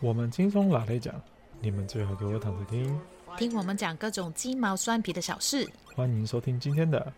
[0.00, 1.12] 我们轻松拿来讲，
[1.60, 2.96] 你们最好给我躺着听，
[3.36, 5.68] 听我们讲各种鸡毛蒜皮的小事。
[5.92, 7.12] 欢迎收听今天的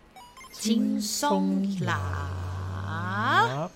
[0.51, 3.69] 轻松拿。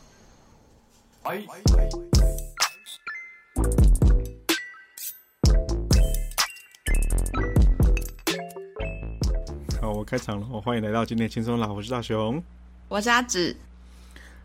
[9.82, 12.42] 好，我开场了，我欢迎来到今天轻松拿，我是大雄，
[12.88, 13.54] 我是阿紫。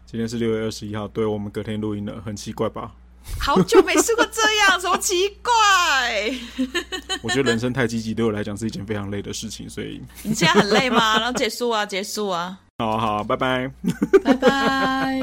[0.05, 2.93] 今天是六月二十一号，对，我们隔天录音了，很奇怪吧？
[3.37, 6.33] 好久没试过这样，什么奇怪？
[7.21, 11.17] 我觉得人生太积极，对我来讲是一件非常累的事情，所以你现在很累吗？
[11.19, 12.57] 然后结束啊，结束啊！
[12.79, 13.69] 好好，拜拜，
[14.23, 15.19] 拜拜。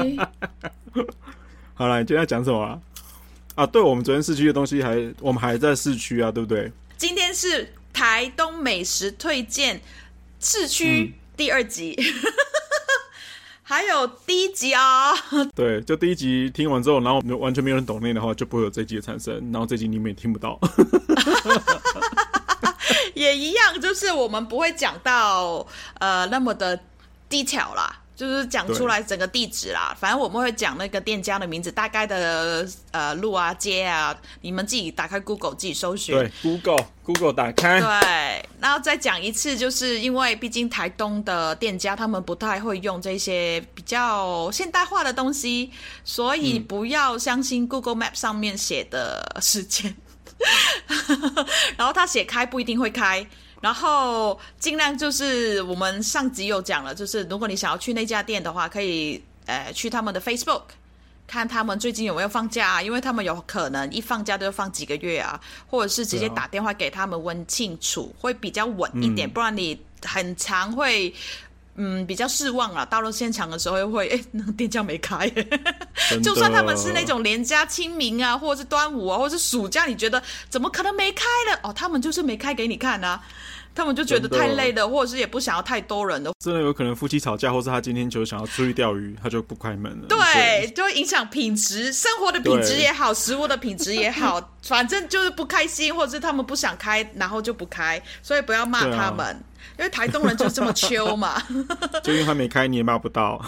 [1.73, 2.79] 好了，你今天要讲什么啊？
[3.55, 6.71] 啊，对，我们昨天市区的东西还，我们还在市区啊，对不对？
[6.97, 9.79] 今天是台东美食推荐
[10.39, 11.95] 市区第二集。
[11.97, 12.03] 嗯
[13.69, 15.13] 还有第一集啊，
[15.53, 20.57] 对，就第一集听完之后，然后完全没有人懂那的话，就不会有这一集的产生，然后这集你们也听不到，
[23.13, 25.67] 也一样，就是我们不会讲到
[25.99, 26.79] 呃那么的
[27.29, 28.03] detail 啦。
[28.17, 36.15] 就是讲出来整个地址啦，反正我们会讲那个店家的名字，大概的呃路啊街啊，你们自己打开 Google 自己搜寻。
[36.15, 37.79] 对，Google Google 打开。
[37.79, 45.71] 对，然后再讲一次，就是因为毕竟台东的店家他们不太会用这些比较现代化的东西，
[46.03, 49.95] 所以不要相信 Google Map 上面写的时间，
[50.87, 51.45] 嗯、
[51.77, 53.27] 然后他写开不一定会开。
[53.61, 60.61] 然后尽量就是我们上集有讲了，就是如果你想要去那家店的话，可以呃去他们的 Facebook
[61.25, 71.13] 看他们最近有没有放假，啊因为他们有可能一放假都要放几个月啊，或者是直接打电话给他们问清楚，会比较稳一点，不然你很常会
[71.77, 72.85] 嗯比较失望了。
[72.85, 75.27] 到了现场的时候又会 哎那个店家没开，
[76.23, 81.59] 就算他们是那种连假清明啊，或者是端午啊，或者是暑假，你觉得怎么可能没开了？
[81.63, 83.21] 哦，他们就是没开给你看啊。
[83.75, 86.31] 他们就觉得太累了，或者是也不想要太多人的。
[86.43, 90.07] 真的有可能夫妻吵架，或是他今天就想要出去钓鱼，他就不开门了。
[90.07, 90.17] 对，
[90.65, 98.01] 对就会影响品质，生活的品质也好，食物的品质也好，反正就是不开心，或者是他们不想开，然后就不开。
[98.23, 99.37] 所以不要骂他们，啊、
[99.77, 101.41] 因为台东人就这么秋嘛。
[102.03, 103.43] 就因为他没开，你也骂不到。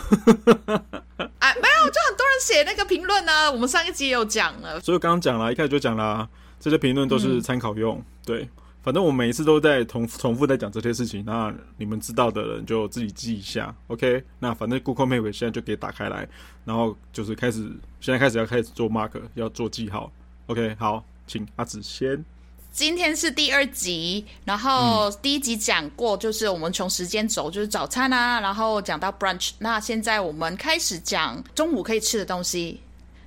[1.39, 3.51] 哎， 没有，就很多人写那个评论呢。
[3.51, 6.27] 我们上一集也有讲了，所以刚刚讲了，一开始就讲了，
[6.59, 8.49] 这些评论都是参考用，嗯、对。
[8.81, 14.23] 反正我每一次都在重重复在讲这些事情，那你们知道的人就自己记一下，OK？
[14.39, 16.27] 那反正 Google Map 现在就可以打开来，
[16.63, 17.69] 然后就是开始，
[17.99, 20.09] 现在开始要开始做 mark，要做记号
[20.47, 20.77] ，OK？
[20.79, 22.23] 好，请阿紫先。
[22.71, 32.79] 今天是第二集，然后第一集讲过，就是我们从时间轴，就是早餐啊，然后讲到 brunch，那现在我们开始讲中午可以吃的东西。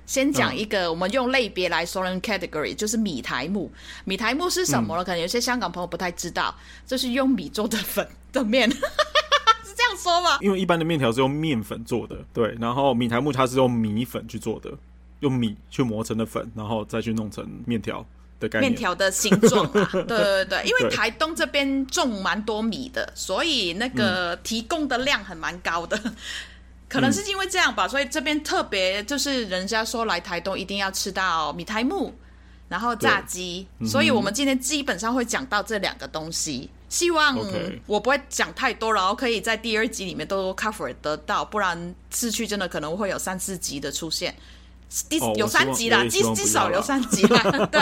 [0.05, 3.71] 先讲一个，我们用类别来说，人 category 就是米苔木。
[4.05, 5.03] 米苔木是什么呢？
[5.03, 6.53] 可能有些香港朋友不太知道，
[6.85, 8.77] 就是用米做的粉的面， 是
[9.75, 10.37] 这样说吗？
[10.41, 12.55] 因为一般的面条是用面粉做的，对。
[12.59, 14.71] 然后米苔木它是用米粉去做的，
[15.19, 18.05] 用米去磨成的粉，然后再去弄成面条
[18.43, 18.71] 的概念。
[18.71, 20.63] 面条的形状啊， 对对对。
[20.65, 25.99] 因为台东这边种蛮多米的，所以那个提供的量很蛮高的。
[26.89, 32.13] 可能是因为这样吧，嗯、所以这边特别就是人家说来台东一定要吃到米苔木，
[32.69, 36.69] 然后炸鸡，嗯、所以我们今天基本上会讲到这两个东西。
[36.89, 37.35] 希望
[37.87, 44.35] 我不会讲太多，然后可以在第二集里面都 cover 得到，不然市区真的可能会有三四集的出现。
[45.09, 47.41] 第有三集啦，至至少有三集啦。
[47.71, 47.79] 对，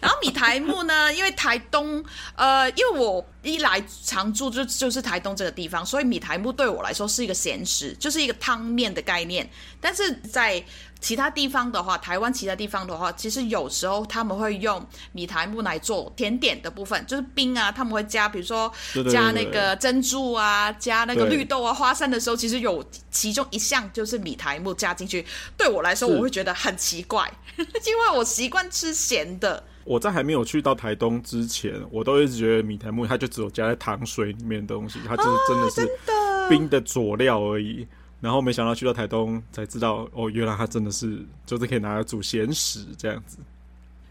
[0.00, 2.02] 然后米台木呢，因为台东，
[2.36, 9.48] 呃，因为我一来常住就就是台东这个地方，所以米台木对我来说是一个咸食，就是一个汤面的概念。
[9.80, 10.64] 但是在
[11.04, 14.82] 其他地方的话，台湾其他地方的话，其实有时候他们会用
[15.12, 18.72] 米苔木来做甜点的部分，就是冰啊，他们会加，比如说
[19.12, 25.22] 加那个珍珠啊，加那个绿豆啊，花生的时候，其实有其中一项就是米苔木加进去。
[25.58, 29.62] 对我来说，我会觉得很奇怪， 因为我习惯吃咸的。
[29.84, 37.86] 我在还没有去到台东之前，我都一直觉得米苔木它就只有加在糖水里面的东西，它就是真的是冰的佐料而已。
[38.24, 43.36] 然后没想到去到台东才知道，哦，原来它真的是就是可以拿来煮咸食这样子。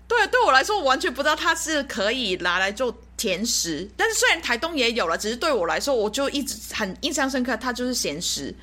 [0.08, 3.90] 对，对我来说，我完全不知道它是可以拿来做甜食。
[3.98, 8.54] 但是虽然台东也有了，只是对我来说，我就一直很印象深刻，它就是咸食。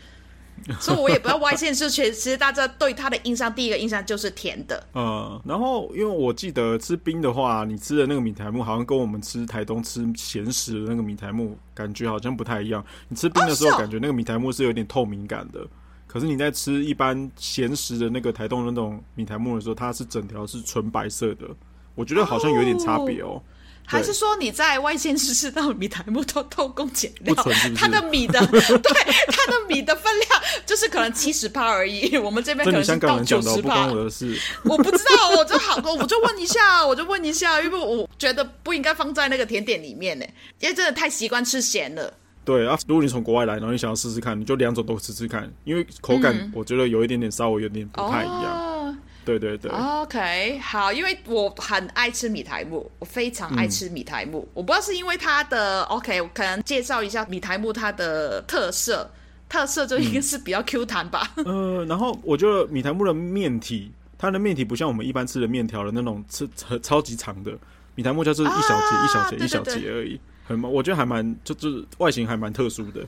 [0.78, 4.82] 所以，我也不要歪线，是其实大家对它的印象，第一个印象就是甜的。
[4.94, 12.84] 嗯，然后因为我记得吃冰的话，你吃的那个米苔木好像跟我们吃台东吃咸食的那个米苔木感觉好像不太一样。
[13.08, 15.66] 你吃冰的时候，感觉那个米苔木是有点透明感的，
[16.06, 21.46] 可是你在吃一般咸食的那个台东的那种米苔木的时候，它是整条是纯白色的，
[21.94, 23.42] 我觉得好像有点差别哦。
[23.90, 27.34] 还是说你在外县市吃到米苔目都偷工减料？
[27.76, 28.92] 它的米的 对
[29.26, 33.88] 它的米的分量就是可能七十趴而已， 我们这边可能是到九十趴。
[33.88, 40.24] 我的事，我不知道，我就好多，我就问一下， 我就问一下，因为我觉得不应该放在那个甜点里面呢，
[40.60, 42.14] 因为真的太习惯吃咸了。
[42.44, 48.44] 对啊，如果你从国外来，然后你想要试试看，你就两种都试试看，因为口感我觉得有一点点稍微有点不太一样。
[48.44, 48.79] 嗯哦
[49.24, 54.40] 对对对，OK，好，因为我很爱吃米苔木，我非常爱吃米苔木。
[54.40, 59.10] 嗯、我不知道是因为它的 OK，我可能介绍一下米苔木它的特色，
[59.48, 61.30] 特色就应该是比较 Q 弹吧。
[61.36, 66.48] 嗯、呃，然后我觉得米苔木的面体，它的面体不像我们一般吃的面条的那种吃
[66.82, 67.52] 超级长的，
[67.94, 73.06] 米苔木就是一小节、啊、一小节一小节而已，很我觉得还蛮就就是外形还蛮特殊的。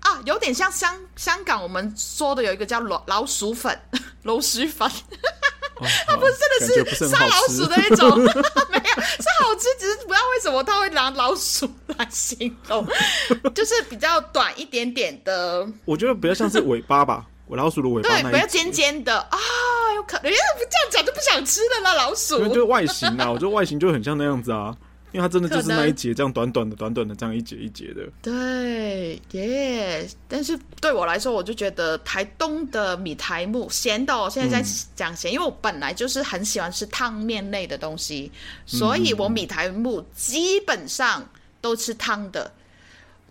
[0.00, 3.76] 啊，有点像香香港我们说的有一个叫老老鼠粉，
[4.24, 4.90] 老鼠粉。
[6.06, 11.68] 它不是真的是杀老鼠的那种， 没有是好吃，只是不知道为什么他会拿老鼠
[11.98, 12.86] 来形容，
[13.52, 15.66] 就是比较短一点点的。
[15.84, 19.38] 我觉得比较像是尾巴吧，我老鼠的尾巴，对，比较尖尖的啊，
[19.96, 22.46] 有可能，因为这样讲就不想吃的啦，老鼠。
[22.54, 24.72] 就外形啊，我觉得外形就很像那样子啊。
[25.14, 28.02] 因为它真的就是那一节这样短短的、短短的这样一节一节的。
[28.20, 30.04] 对，耶！
[30.26, 38.32] 但是对我来说，我就觉得台东的米苔木咸的，我现在在讲咸，嗯、因为我本来就是很喜欢吃汤面类的东西，
[38.66, 41.24] 所以我米苔木基本上
[41.60, 42.50] 都吃汤的。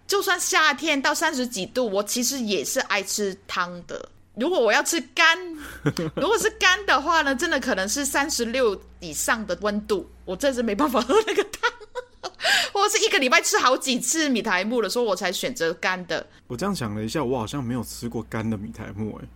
[0.07, 4.09] 就算夏天到三十几度，我其实也是爱吃汤的。
[4.35, 5.37] 如果我要吃干，
[6.15, 11.71] 如果是干的话呢，真的可能是三十六以上的温度，我真是没办法喝那个汤。
[12.73, 16.25] 或者是一个礼拜吃好几次米苔木的时候，我才选择干的。
[16.47, 19.27] 我这样想了一下，我好像没有吃过干的米苔目，哎，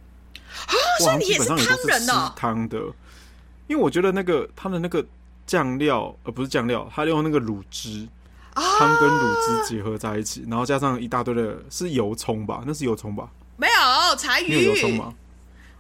[0.66, 2.78] 啊，所以你也是汤人哦，汤的，
[3.68, 5.06] 因为我觉得那个它的那个
[5.46, 8.08] 酱料，呃，不是酱料，它用那个卤汁，
[8.56, 12.64] 汤、啊、跟卤汁结合在一起，然后加上一大堆的，是油葱吧？
[12.66, 13.30] 那是油葱吧？
[13.58, 15.14] 没有柴鱼，有油葱吗？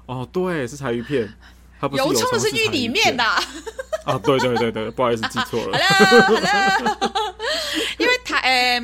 [0.07, 1.31] 哦，对，是柴鱼片。
[1.79, 3.23] 它不是油葱的是玉里面的。
[3.23, 5.77] 啊，对对对对，不好意思记错了。
[5.77, 7.13] Hello，Hello。
[7.99, 8.79] 因为台呃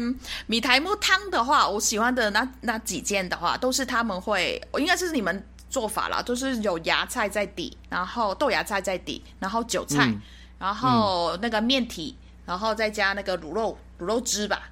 [0.46, 10.22] 米苔木汤的话，我喜欢的那那几件的话，都是他们会，应该是你们做法啦，就是有芽菜在底，然后豆芽菜在底，然后韭菜，嗯、
[10.60, 14.70] 然后那个面体，然后再加那个卤肉卤肉汁吧。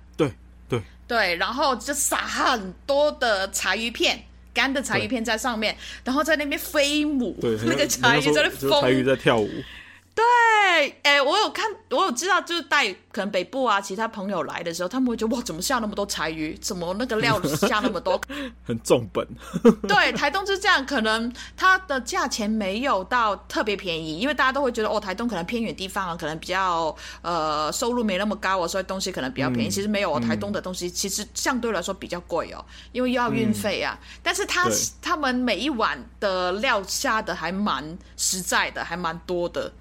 [1.12, 4.24] 对然后就撒很多的柴鱼片。
[4.54, 5.74] 干的柴鱼片在上面，
[6.04, 9.50] 然后在那边飞舞，对那个柴鱼在那疯，柴鱼在跳舞。
[10.14, 10.24] 对，
[11.04, 16.58] 哎、欸，我有看，我有知道，就是带可能北部啊其他朋友来的时候，他们会觉得哇，怎么下那么多柴鱼？
[16.58, 18.20] 怎么那个料下那么多？
[18.66, 19.26] 很重本。
[19.88, 29.70] 对，台东就是这样，可能它的价钱没有到特别便宜，因为大家都会觉得哦，台东可能偏远地方啊，可能比较呃收入没那么高哦，所以东西可能比较便宜。
[29.70, 33.98] 嗯、其实没有哦，台东的东西其实相对来说比较贵哦，因为又要运费啊。
[34.02, 34.68] 嗯、但是他
[35.02, 39.72] 他们每一碗的料下的还蛮实在的，还蛮多的。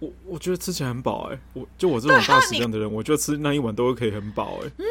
[0.00, 4.72] 我我觉得吃起来很饱哎、欸，我就我这种大食量的人，我觉得吃那一碗都可以很饱哎、欸。
[4.78, 4.84] 嗯，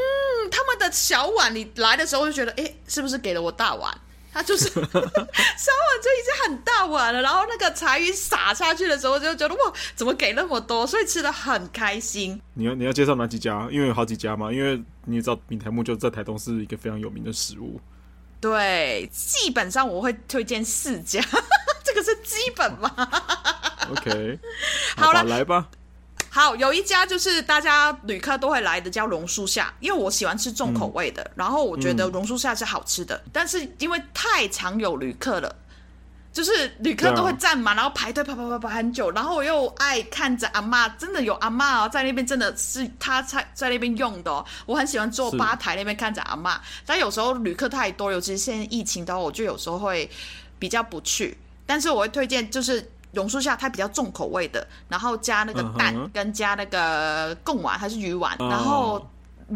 [0.49, 3.95] 他们的小碗你来的时候就觉得，哎、欸，是不是给了我大碗？
[4.31, 10.87] 他就是 小碗就已经很大碗了，然后那个柴鱼撒下去的时候，就觉得哇，怎么给那么多？
[10.87, 12.41] 所以吃的很开心。
[12.55, 13.67] 你要你要介绍哪几家？
[13.71, 17.79] 因为有好几家嘛，因为你也知道闽台木就在台东是一个非常有名的食物。
[18.41, 21.23] 对，基本上我会推荐四家，
[21.83, 22.91] 这个是基本嘛。
[23.91, 24.39] OK，
[24.95, 25.67] 好了，来吧。
[26.29, 29.71] 好，有一家就是大家旅客都会来的，叫榕树下。
[29.79, 33.15] 因为我喜欢吃重口味的，嗯、然后我觉得榕树下是好吃的。
[33.17, 35.55] 嗯、但是因为太常有旅客了，
[36.31, 39.11] 就是旅客都会站嘛，啊、然后排队排排排排很久。
[39.11, 44.43] 然后我又爱看着阿妈，真的有阿妈哦，在那边真的是他在在那边用的哦。
[44.65, 46.59] 我很喜欢坐吧台那边看着阿妈。
[46.83, 50.09] 但有时候旅客太多，尤其是现在疫情的话，我就有时候会
[50.57, 51.37] 比较不去。
[51.65, 52.89] 但是我会推荐就是。
[53.13, 58.49] 榕树下它比较重口味的，然后加那个蛋跟加那个贡丸还是鱼丸，uh.
[58.49, 59.07] 然后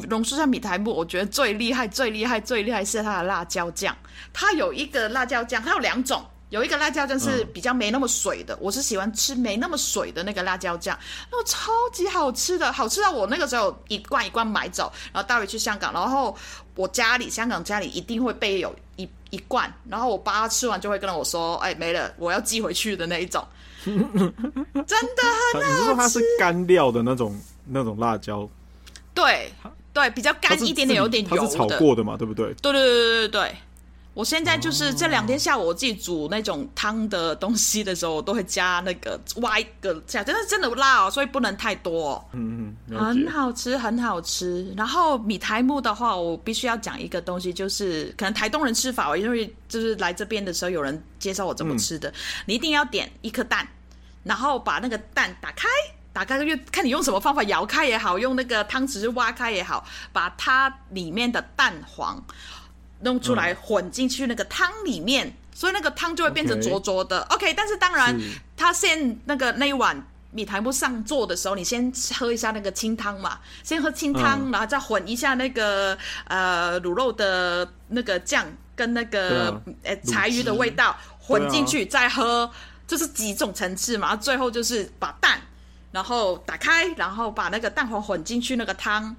[0.07, 3.97] 榕树下米苔木我觉得最厉害最厉害最厉害是它的辣椒酱，
[4.31, 8.59] 它有一个辣椒酱，它有两种，有一个辣椒酱是比较没那么水的，uh.
[8.61, 10.95] 我是喜欢吃没那么水的那个辣椒酱，
[11.31, 16.37] 那个超级好吃的，好吃到我那个时候一罐一罐买走，然后带回去香港，然后
[16.75, 19.09] 我家里香港家里一定会备有一。
[19.29, 23.45] 一罐，然后我爸吃完就会跟我说：“哎，没了，我要寄回去的那一种。
[23.83, 25.23] ”真的
[25.53, 25.67] 很好吃。
[25.67, 28.47] 你是说它是干料的那种那种辣椒？
[29.13, 29.51] 对
[29.91, 31.41] 对，比较干一点点，有点油的。
[31.41, 32.15] 它是炒过的嘛？
[32.15, 32.53] 对不对？
[32.61, 33.55] 对对对对对对。
[34.17, 42.25] 我现在就是这两天下午我自己煮那种汤的东西的时候，我都会加那个挖一个下，真的真的辣哦，所以不能太多哦。
[42.33, 44.73] 嗯嗯，很好吃，很好吃。
[44.75, 52.09] 然后米苔木的话，我必须要讲一个东西，就是可能台东人吃法，因为就是来这边的时候有人介绍我怎么吃的。
[52.09, 52.13] 嗯、
[52.47, 53.67] 你一定要点一颗蛋，
[54.23, 55.67] 然后把那个蛋打开，
[56.11, 62.25] 打开就看你用什么方法摇开也好，用那个汤匙挖开也好，把它里面的蛋黄。
[63.01, 67.21] 弄出来混进去那个汤里面，嗯、所以那个汤就会变成浊浊的。
[67.29, 68.19] OK，, okay 但是当然，
[68.55, 82.49] 他先那个那一碗米苔目上座的时候，你先喝一下那个清汤嘛，先喝清汤，嗯、然后再混一下那个呃卤肉的那个酱跟那个呃、啊、柴鱼的味道混进去，啊、再喝，
[82.87, 84.15] 就是几种层次嘛。
[84.15, 85.39] 最后就是把蛋，
[85.91, 89.15] 然后打开，然后把那个蛋黄混进去那个汤，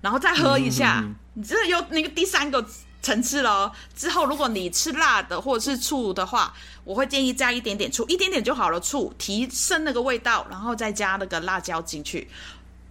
[0.00, 1.00] 然后再喝一下。
[1.02, 2.66] 嗯、你这又那个第三个。
[3.04, 12.26] 层次了之后，如果你吃辣的或者是醋的话，我会建议加一点点醋，一点点就好了，醋提升那个味道，然后再加那个辣椒进去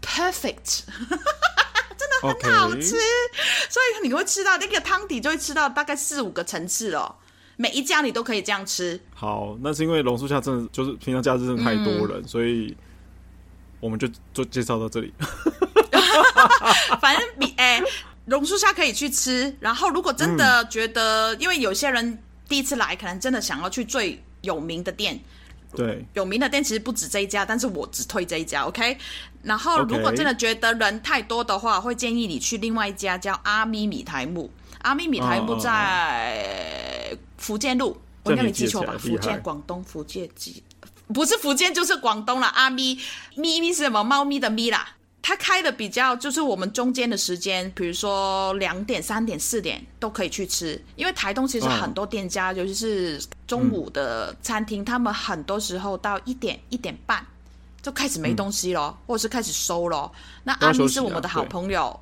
[0.04, 0.82] ，perfect，
[1.98, 2.92] 真的很好吃。
[3.70, 7.16] 所以你会吃到那个汤底，就会吃到大概四五个层次哦。
[7.56, 9.00] 每一家你都可以这样吃。
[9.16, 12.78] 好，那是因为龙树下真的就是平常假日真的太多人，嗯、所以
[13.80, 15.12] 我们就就介绍到这里。
[17.02, 17.80] 反正比哎。
[17.80, 17.84] 欸
[18.26, 25.20] 榕树下可以去吃，然后如果真的觉得，嗯、因为有些人第一次来，可能真的想要去最有名的店。
[25.76, 28.96] 对，有名的店其实不止这一家，但是我只推这一家，OK。
[29.42, 34.52] 然后如果真的觉得人太多的话，会建议你去另外一家叫阿咪米台木。
[34.84, 38.96] 阿咪米台木在福建路，我应该没记错吧？
[39.00, 40.62] 福建、广东、福建几？
[41.14, 42.48] 不是福建就是广东了。
[42.48, 43.00] 阿咪
[43.36, 44.04] 咪咪是什么？
[44.04, 44.96] 猫咪的咪啦。
[45.26, 57.26] 它开的比较就是我们中间的时间，比如说两点、三点、四点都可以去吃，因为台东其实很多店家，哦、尤其是中午的餐厅，嗯、他们很多时候到一点、一点半
[57.82, 60.12] 就开始没东西了，嗯、或者是开始收了。
[60.44, 61.98] 那阿咪是我们的好朋友，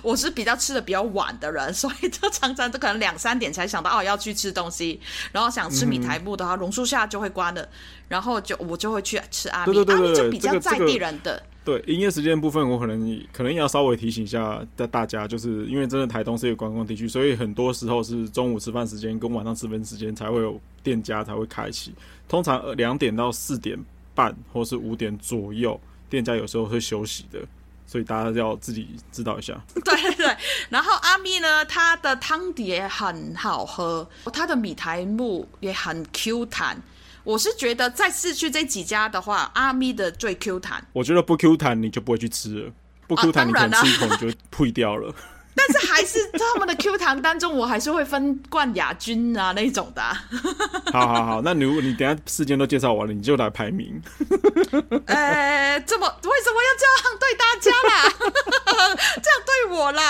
[0.00, 5.00] 我是比较吃的比较晚的人，所以就常常就可能两三点才想到哦要去吃东西，
[5.32, 7.68] 然后想吃米苔目的话，榕树、嗯、下就会关了，
[8.06, 11.32] 然后就我就会去吃阿咪，阿咪就比较在地人的。
[11.32, 21.94] 这个这个对营业时间部分，我可能可能要稍微提醒一下大大家，就是因为真的台东是一个观光地区，所以很多时候是中午吃饭时间跟晚上吃饭时间才会有店家才会开启。
[22.28, 23.78] 通常两点到四点
[24.14, 27.38] 半或是五点左右，店家有时候会休息的，
[27.86, 29.60] 所以大家要自己知道一下。
[29.74, 30.36] 对对对，
[30.68, 36.80] 然后阿咪呢，它的汤底也很好喝，它的米苔目也很 Q 弹。
[37.24, 40.84] 我是觉得在市区这几家的话，阿咪的最 Q 弹。
[40.92, 42.72] 我觉得不 Q 弹你就不会去吃了，
[43.06, 45.14] 不 Q 弹你可能吃一口你就退掉了。
[45.54, 50.24] 但是还是他们的 Q 弹当中，我还是会分冠亚军啊那一种的、啊。
[50.92, 54.00] 好好好，那如果你等下时间都介绍完了，你就来排名。
[55.06, 57.94] 呃，这么为什么要这样对大家啦？
[59.22, 60.02] 这样对我啦？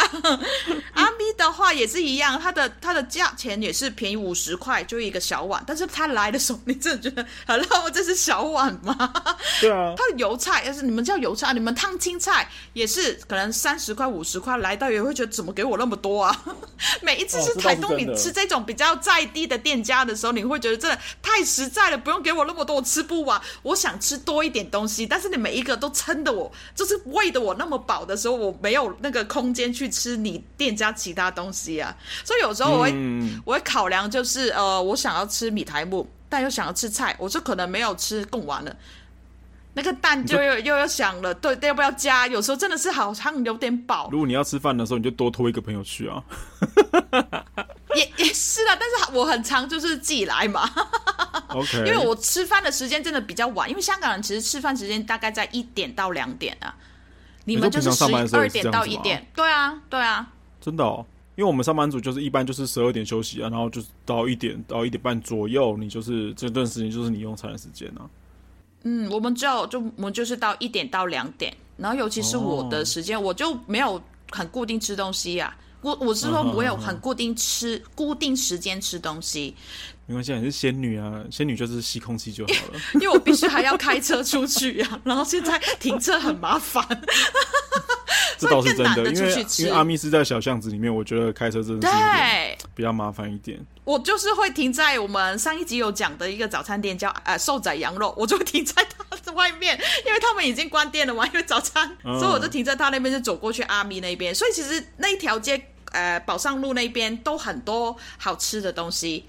[0.92, 5.62] 阿咪的话也是一样，它的它的价钱也是便宜五十块，就一个小碗。
[5.66, 9.12] 但是他来的时候，你真的觉得，Hello，这是小碗吗？
[9.60, 9.94] 对啊。
[9.96, 15.29] 它的油菜，要是你们叫油菜，你们烫青菜也是可能三十块五十块，来到也会觉得。
[15.30, 16.44] 怎么给我那么多啊？
[17.00, 23.40] 每一次是台东，你吃这种比较在地的店家的时候，你会觉得真的太实在了，不用给我那么多，我吃不完。
[23.62, 31.96] 我想吃多一点东西，但是你每一个都撑得我，就是喂得我那么饱的时候，我没有那个空间去吃你店家其他东西啊。
[32.24, 38.74] 所以有时候我会，嗯、我会考量，就是呃，我想要吃米苔木，但又想要吃菜，我就可能没有吃贡丸了。
[39.72, 42.26] 那个蛋就又又要想了，对，要不要加？
[42.26, 44.08] 有时候真的是好像有点饱。
[44.10, 46.22] 如果你要吃饭的时候，你就多拖一个朋友去啊。
[47.94, 50.68] 也也是啊，但是我很常就是自己来嘛。
[51.48, 56.74] OK，因为我吃饭的时间真的比较晚，因为香港人其实吃饭时间大概在一点到两点啊。
[57.44, 58.04] 你们就是十
[58.36, 60.28] 二点到一点，对啊，对啊。
[60.60, 61.04] 真的哦，
[61.36, 68.04] 因为我们上班族就是一般就是十二点休息啊，然后就是到一点到一点半左右，你就是这段时间就是你用餐的时间啊。
[68.82, 75.56] 嗯，我们只有就我们就是到一点到两点，然后尤其是我的时间，哦、我就没有很固定吃东西呀、啊。
[75.82, 79.54] 我我是说我有很固定吃，嗯、固定时间吃东西。
[80.06, 82.80] 没关系，你是仙女啊，仙女就是吸空气就好了。
[82.94, 86.84] 因为我必须还要开车出去呀、啊，然后现在停车很麻烦。
[88.38, 93.58] 这倒是真的，因为因为阿咪是在小巷子里面，我觉得开车真的是对比较麻烦一点。
[93.84, 104.34] 我就是会停在我们上一集有讲的一个早餐店叫呃瘦仔羊肉，我就会停在他的外面，因为他们已经关店了嘛，因为早餐，嗯、所以我就停在他那边，就走过去阿咪那边。
[104.34, 105.60] 所以其实那一条街
[105.92, 109.24] 呃宝上路那边都很多好吃的东西。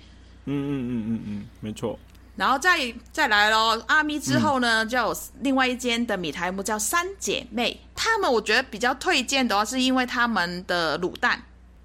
[0.45, 1.97] 嗯嗯嗯嗯嗯，没错。
[2.35, 7.79] 然后再再来咯，阿咪之后呢，就有另外一间的米苔目叫三姐妹。
[7.95, 11.41] 他们我觉得比较推荐的话，是因为他们的卤蛋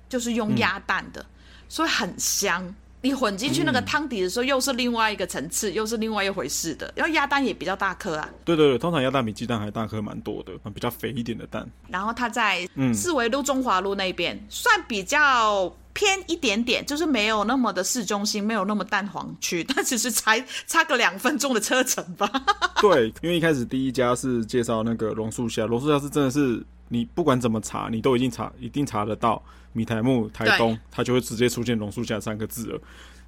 [0.09, 1.27] 就是用鸭蛋的，嗯、
[1.69, 2.75] 所以很香。
[3.03, 6.93] 你混进去那个汤底的时候，又是另外一个层次，嗯、又是另外一回事的。
[6.97, 8.29] 然后鸭蛋也比较大颗啊。
[8.45, 11.69] 对对对，通常鸭蛋比鸡蛋还大颗蛮多的，比较肥一点的蛋。
[11.89, 22.31] 然后它在四维路中华路那边、嗯、算比较偏一点点，就是没有那么的市中心，没有那么蛋黄区， 但只是才差个两分钟的车程吧。
[22.83, 29.43] 对，因为一开始第一家是介绍那个榕树下，榕树下是真的是你不管怎么查，你都已经查一定查得到。
[29.73, 32.81] 米台木台东，它就会直接出现榕树下三个字了，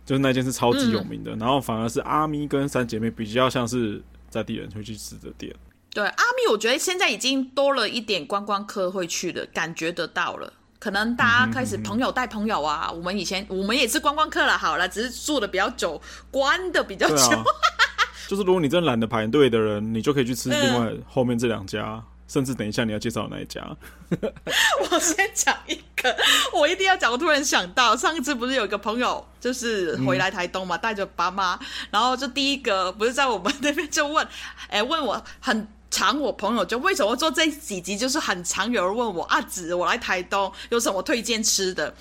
[0.06, 1.36] 就是那间是超级有名的。
[1.36, 5.54] 嗯、然后反而是阿咪跟三姐妹比较像是在地人会去吃的店。
[5.90, 10.50] 对，阿咪我觉得现在已经多了一点观光客会去的感觉得到了。
[10.78, 17.36] 可能大家开始朋友带朋友啊，我们以前我们也是观光客了，好了，只是住的比较久，关的比较久。
[17.36, 17.44] 啊、
[18.28, 21.84] 就是如果你真的懒得排队的人，你就可以去吃另外后面这两家。
[21.84, 23.66] 嗯甚至等一下你要介绍哪一家？
[24.90, 26.14] 我先讲一个，
[26.52, 27.10] 我一定要讲。
[27.10, 31.58] 我突然想到，上一次不是有一个朋友就是回来台东嘛，带着爸妈，
[31.90, 34.22] 然后就第一个不是在我们那边就问，
[34.68, 41.94] 哎、欸，问我很常，我朋友就为什么做这几集，就是很常有人问我阿紫，我来台东有什么推荐吃的？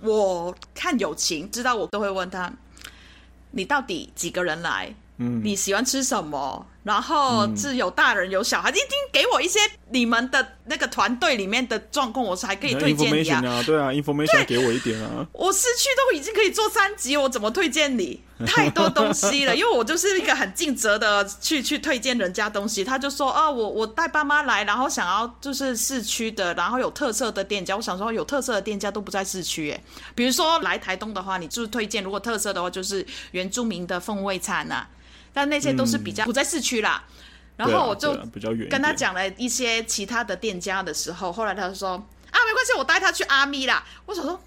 [0.00, 2.52] 我看友情知道我都会问他，
[3.52, 4.94] 你到底几个人来？
[5.18, 6.66] 嗯，你喜欢吃什么？
[6.84, 9.58] 然后是有大人有小孩，一定给我一些
[9.90, 13.42] 你们的那个团队里面的状况，我才可以推荐你啊。
[13.44, 15.26] 啊对啊，information 给我一点啊。
[15.32, 18.22] 我市区都已经可以做三集，我怎么推荐你？
[18.46, 22.84] 太多东西了， 因为我就是一个很尽责的去去推荐人家东西。
[22.84, 27.74] 他就说啊，我我带爸妈来，然后想要就是市区的，然后有特色的店家。
[27.74, 29.82] 我想说有特色的店家都不在市区耶。
[30.14, 34.86] 比如说来台东的话，你就是推荐，如果特色的话，就是原住民的风味餐啊。
[35.34, 37.02] 但那些都是比较不在市区啦，
[37.56, 38.16] 嗯、然后我就
[38.70, 41.90] 跟他讲了一些其他的店家的时候，后来他就说
[42.30, 43.84] 啊，没关系，我带他去阿咪啦。
[44.06, 44.40] 我想说，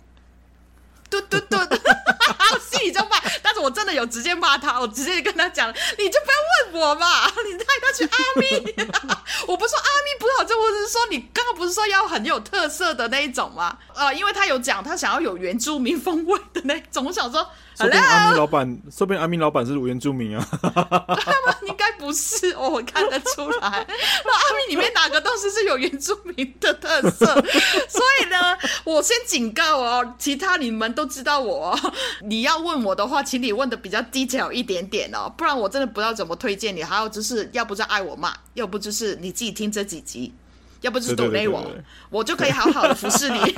[1.10, 8.74] 嘟嘟嘟，我 心里就骂，但是我真的有直接骂他，我直接跟他讲，你就不要问我嘛，你带他去阿咪，
[9.46, 13.78] 我不是说阿咪不好就，我是说你刚刚不是说要很有特色的那一种吗？
[13.94, 17.50] 呃，因为他有讲他想要有原住民风味的那种，我想说。
[17.78, 20.44] 说不定阿明老板，说不定阿明老板是原住民啊？
[20.52, 23.86] 他们应该不是哦，我看得出来。
[24.26, 27.26] 那阿明里面哪个东西是有原住民的特色？
[27.88, 31.94] 所以呢，我先警告哦，其他你们都知道我哦。
[32.24, 36.84] 你要问我的话，请你问的比较 detail 一点点哦，不然我真的不知道怎么推荐你。
[36.84, 40.34] 还有就是，要不就爱我骂，要不就是你自己听这几集，
[40.82, 41.63] 要不就是躲内我，
[42.10, 43.40] 我就可以好好的服侍你。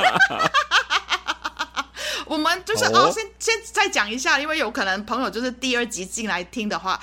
[2.26, 7.00] 我们就是哦，哦，先先再讲一下，因为有可能朋友就是第二集进来听的话，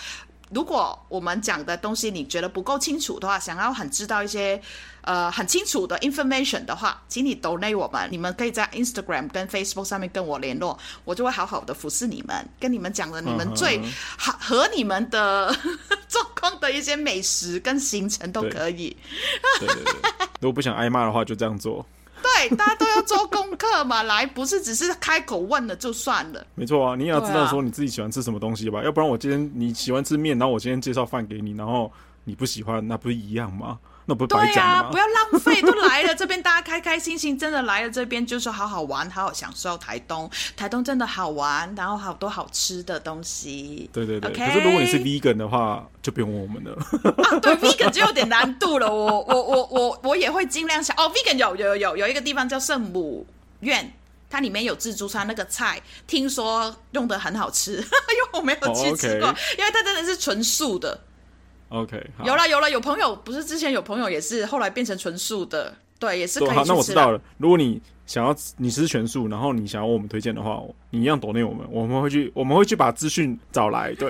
[0.51, 4.61] 如果我们讲的东西你觉得不够清楚的话，想要很知道一些
[5.03, 13.81] 呃很清楚的 information 的话，请你 donate 我们，你们可以在 Instagram 跟 Facebook 上面跟我联络，我就会好好的服侍你们，跟你们讲的你们最
[14.17, 15.53] 好和你们的
[16.09, 18.97] 状况的一些美食跟行程都可以。
[19.61, 19.95] 对，对对对，
[20.41, 21.85] 如果不想挨骂的话，就这样做。
[22.37, 26.47] 对，大家都要做功课嘛，来，不是只是开口问了就算了。
[26.55, 31.91] 没错啊，你也要知道说你自己喜欢吃什么东西吧，要不然我今天你喜欢吃面，然后我今天介绍饭给你，然后
[32.25, 33.79] 你不喜欢，那不是一样吗？
[34.09, 34.91] 那不是白讲吗？
[34.91, 40.31] 不要浪费，都来了这边，大家开开心心，真的来了这边就是好好玩，好好享受台东。
[40.57, 43.91] 台东真的好玩，然后好多好吃的东西。
[43.93, 44.33] 对对对。
[44.33, 46.73] 可是如果你是 vegan 的话，就不用问我们了。
[47.25, 48.87] 啊，对，vegan 就有点难度了。
[48.87, 50.97] 我我我我我也会尽量想。
[50.97, 53.27] 哦，vegan 有有有有一个地方叫圣母
[53.61, 53.93] 院，
[54.31, 59.37] 它里面有自助餐，那个菜听说用的很好吃， 因为我没有去吃过，oh.
[59.59, 61.01] 因为它真的是纯素的。
[61.69, 66.51] OK，有了有了，有朋友不是之前有朋友也是后来变成纯素的，对，也是可以。
[66.51, 67.21] 好，那我知道了。
[67.39, 74.09] 如果你想要你吃全素，然后你想要我们推荐的话，你一样躲内我们，我们会去我们会去把资讯找来，对。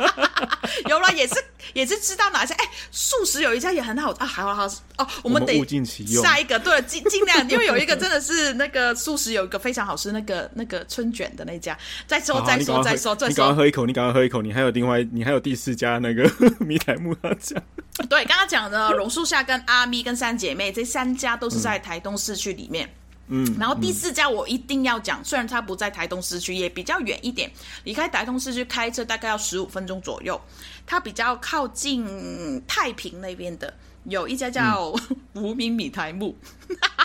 [0.88, 1.34] 有了，也是
[1.74, 4.66] 也是知道哪些哎，素食有一家也很好啊，好好好
[4.98, 5.62] 哦，我们得
[6.06, 17.60] 下一个，对，尽尽量， 因为有一个真的是那个素食有一个非常好吃，那个那个春卷的那家，再说再说再说再说，你赶快喝一口，你赶快喝一口，你还有另外你还有第四家那个 米苔目他家，
[18.08, 22.86] 对，刚刚讲的榕树下跟阿咪跟三姐妹这三家都是在台东市区里面。
[22.86, 22.90] 嗯，
[23.32, 27.50] 嗯然后第四家我一定要讲，虽然它不在台东市区，也比较远一点，
[27.84, 30.38] 离开台东市区开车大概要十五分钟左右。
[30.84, 33.72] 它比较靠近太平那边的，
[34.04, 34.92] 有一家叫
[35.34, 36.36] 无名米苔目。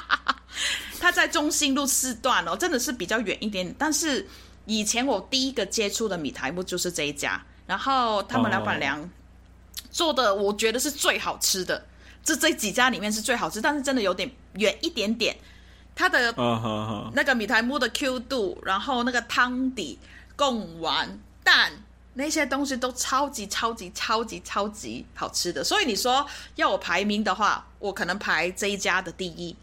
[1.00, 3.76] 它在中心路四段哦，真的是比较远一点。
[3.78, 4.28] 但是
[4.66, 9.08] 以前我第一个接触的米苔目就是这一家，然后他们老板娘
[9.92, 11.86] 做的，我觉得是最好吃的。
[12.24, 15.38] 这这几家里面是最好吃，但是真的有点远一点点。
[15.96, 16.34] 它的
[17.14, 19.98] 那个米苔木的 Q 度，然后那个汤底、
[20.36, 21.72] 贡丸、蛋
[22.16, 25.64] 那些东西都超级超级超级超级好吃的。
[25.64, 29.56] 所以你说要我排名的话，我可能排这一家的第一。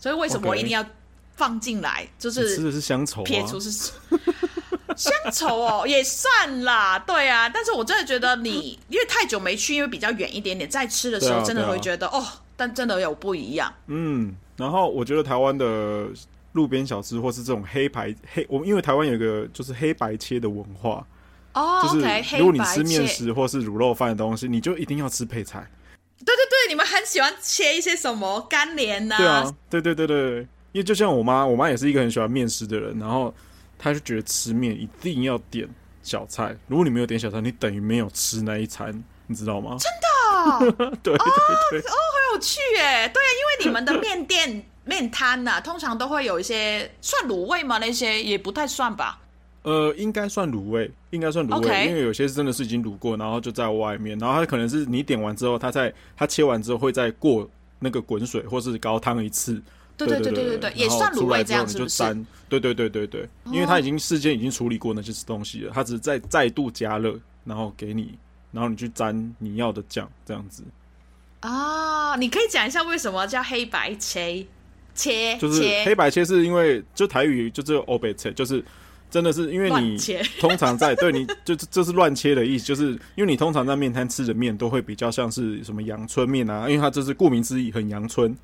[0.00, 0.86] 所以为什么我一定要
[1.34, 2.06] 放进来？
[2.18, 6.96] 就是吃的是乡愁，撇除是乡愁哦，也算啦。
[7.00, 12.24] 对啊，但是我真的觉得你因为太久没去，因为比较远一点点，在吃的时候真的会觉得哦，
[12.56, 13.74] 但真的有不一样。
[13.88, 14.36] 嗯。
[14.56, 16.08] 然后我觉得台湾的
[16.52, 21.06] 路边小吃，或是这种黑白黑，我们因为台湾有一个就是黑白切的文化
[21.54, 25.68] 哦，就是如果你吃面食或是卤肉饭的东西，你就一定要吃配菜。
[26.18, 29.16] 对对对，你们很喜欢切一些什么干莲呐？
[29.16, 30.38] 对啊，对对对对，
[30.72, 33.34] 因为就像我妈，我妈也是一个很喜欢面食的人，然后
[33.76, 35.68] 她就觉得吃面一定要点
[36.02, 39.76] 小菜，如果你没有点小菜，你等于没有吃那一餐，你知道吗？
[39.78, 40.90] 真的？
[41.02, 41.18] 对 对对，
[41.70, 41.92] 对哦。
[41.92, 47.78] 好有趣哎，对啊，因为你们的面店、 面摊呐，通常都会有一些算卤味吗？
[47.78, 49.20] 那些也不太算吧。
[49.62, 59.62] 呃，应该算卤味，应该算卤味.因为有些是真的是已经卤过，然后就在外面，然后它可能是你点完之后，它在它切完之后会再过那个滚水或是高汤一次。
[59.96, 61.78] 对对对对对对，也算卤味这样子。
[61.78, 68.18] 就沾，对对对对对，因为它已经事先已经处理过那些东西了，它只是再再度加热，然后给你，
[68.54, 70.62] 然后你去沾你要的酱，这样子。
[71.40, 74.46] 啊、哦，你可以讲一下为什么叫黑白切
[74.94, 75.36] 切？
[75.36, 78.64] 就是黑白切，是因为就台语就这个欧北切，就是
[79.10, 79.98] 真的是因为你
[80.40, 88.34] 通常在对你 就这是乱切的意思，就是因为你通常在面摊吃的面都会比较像是什么阳春面啊，因为它这是顾名思义很阳春，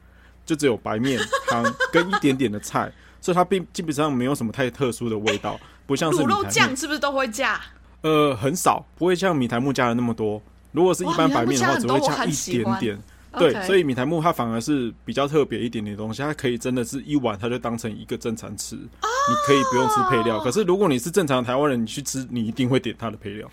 [0.45, 1.19] 就只有白面
[1.49, 2.93] 汤跟一点点的菜，
[3.23, 7.59] 所以它并基本上没有什么太特殊的味道，不像是卤肉酱是不是都会加？
[8.03, 10.41] 呃，很少，不会像米苔木加的那么多。
[10.73, 12.99] 如果是一般白面的话，只会加一点点。
[13.39, 18.75] 对.所以米苔木它反而是比较特别一点点东西，它可以真的是一碗，它就当成一个正餐吃。
[18.75, 19.11] Oh!
[19.29, 23.49] 你可以不用吃配料，可是如果你是正常台湾人，你去吃，你一定会点它的配料。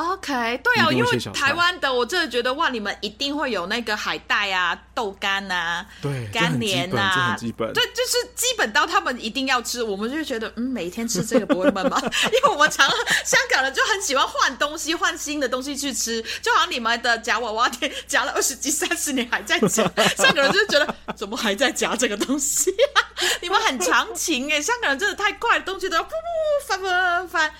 [0.00, 12.00] OK，对啊，因为台湾的我真的觉得哇，你们一定会有那个海带啊、豆干啊、对干莲啊，基本，对，就是基本到他们一定要吃，我们就觉得嗯，每天吃这个不会闷吗？
[12.32, 12.88] 因为我们常
[13.24, 19.84] 香港人就很喜欢换东西，换新的东西去吃，就好像你们的夹娃娃店夹了二十几、三十年还在夹，
[20.16, 23.04] 香港人就觉得怎么还在夹这个东西啊？
[23.42, 27.54] 你们很长情哎，香港人真的太快，东西都要噗噗翻翻翻。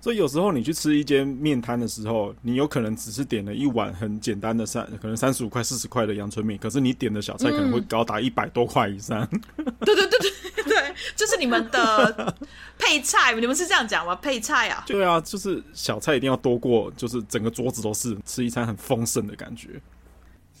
[0.00, 9.26] 所以有时候你去吃一间面摊的时候，你有可能只是点了一碗很简单的三，可能三十五块、四十块的阳春面，可是你点的小菜可能会高达一百多块以上。
[9.28, 12.34] 对、嗯、对对对对，就是你们的
[12.78, 14.14] 配菜，你们是这样讲吗？
[14.16, 14.82] 配菜啊？
[14.86, 19.80] 对啊，就是小菜一定要多过，就是整个桌子都是吃一餐很丰盛的感觉。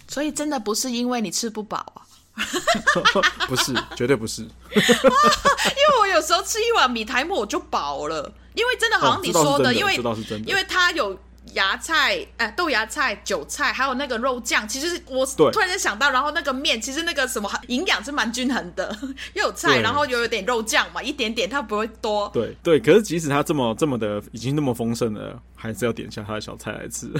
[0.06, 2.02] 所以真的不是因为你吃不饱啊。
[3.48, 4.42] 不是，绝对不是。
[4.42, 4.48] 因
[4.78, 9.96] 为我有时候吃一碗米苔目我就饱了，因为真的好像你说的，的因为
[10.46, 11.18] 因为它有
[11.54, 14.68] 芽菜、哎、呃、豆芽菜、韭菜，还有那个肉酱。
[14.68, 18.96] 其实我突然间想到，然后那个面其实那个什么营养是蛮均衡的，
[19.34, 22.30] 又有菜，然后又有点肉酱嘛，一点点它不会多。
[22.32, 27.10] 对对，可是即使它这么这么的已经那么丰盛了，还是要点下它的小菜来吃。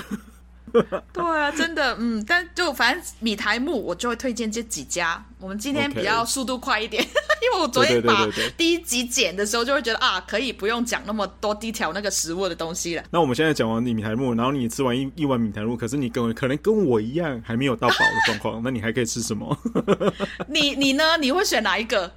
[1.13, 5.25] 对啊，真的，嗯，但就反正米台木，我就会推荐这几家。
[5.41, 7.03] 我们今天比较速度快一点.
[7.43, 8.25] 因为我昨天把
[8.57, 13.03] 第一集剪的时候，就会觉得啊，可以不用讲那么多 detail 那个食物的东西了。
[13.11, 19.59] 那我们现在讲完你米台木，然后你吃完一一碗米台木，可是你跟可能跟我一样还没有到饱的状况，那你还可以吃什么？
[20.47, 21.17] 你你呢？
[21.17, 22.13] 你会选哪一个？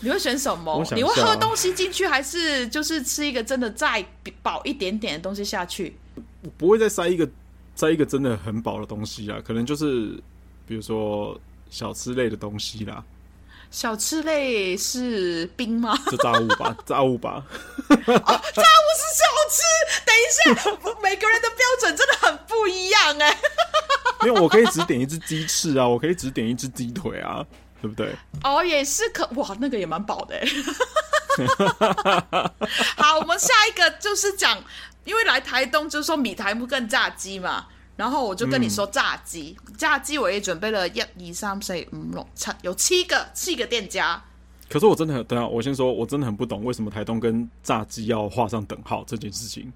[0.00, 0.84] 你会选什么？
[0.94, 4.04] 你会喝东西进去，还是就是吃一个真的再
[4.42, 5.96] 饱一点点的东西下去？
[6.42, 7.28] 我不会再塞一个。
[7.74, 10.18] 在一个真的很饱的东西啊，可能就是
[10.66, 11.38] 比如说
[11.70, 13.02] 小吃类的东西啦。
[13.70, 15.96] 小吃类是冰吗？
[16.10, 17.42] 就炸物吧， 炸物吧。
[17.88, 19.62] 哦，炸物是小吃。
[20.04, 20.20] 等一
[20.54, 20.70] 下，
[21.02, 23.38] 每个人的标准真的很不一样哎。
[24.26, 27.42] 因为我可以只点一只鸡翅啊，我可以只点一只鸡腿啊，
[27.80, 28.14] 对不对？
[28.44, 30.46] 哦，也是可哇，那个也蛮饱的哎。
[32.96, 34.62] 好，我们下一个就是讲。
[35.04, 44.22] 因为来台东就是说米台木跟炸鸡嘛，然后我就跟你说炸鸡，嗯、炸鸡我也准备了一二三四五六七，有七个七个店家。
[44.68, 49.72] 可是我真的很，等下我先说，我真的很不懂为什么台东跟炸鸡要画上等号这件事情。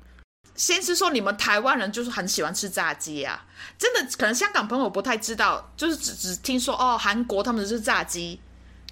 [0.55, 3.45] 先是说你们台湾人就是很喜欢吃炸鸡啊，
[3.77, 8.41] 真的可能香港朋友不太知道，就是只只听说哦，韩国他们是炸鸡。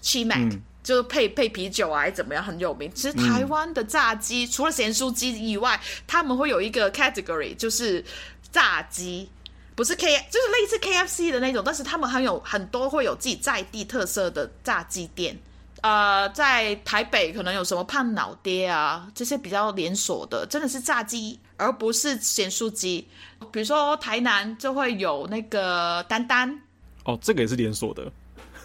[0.02, 2.88] Chimac、嗯、就是配配啤酒啊，还怎么样很有名。
[2.94, 8.04] 其实台湾的炸鸡、嗯、除了咸酥鸡以外，他们会有一个 category，就是
[8.52, 9.28] 炸鸡，
[9.74, 15.36] 不是 K，就是类似 KFC 的那种，但是他们还有很多会有自己在地特色的炸鸡店。
[15.80, 23.06] 呃，在台北可能有什么胖老爹啊，这些比较连锁的，真的是炸鸡，而不是咸酥鸡。
[23.52, 26.58] 比如说台南就会有那个丹丹，
[27.04, 28.10] 哦，这个也是连锁的。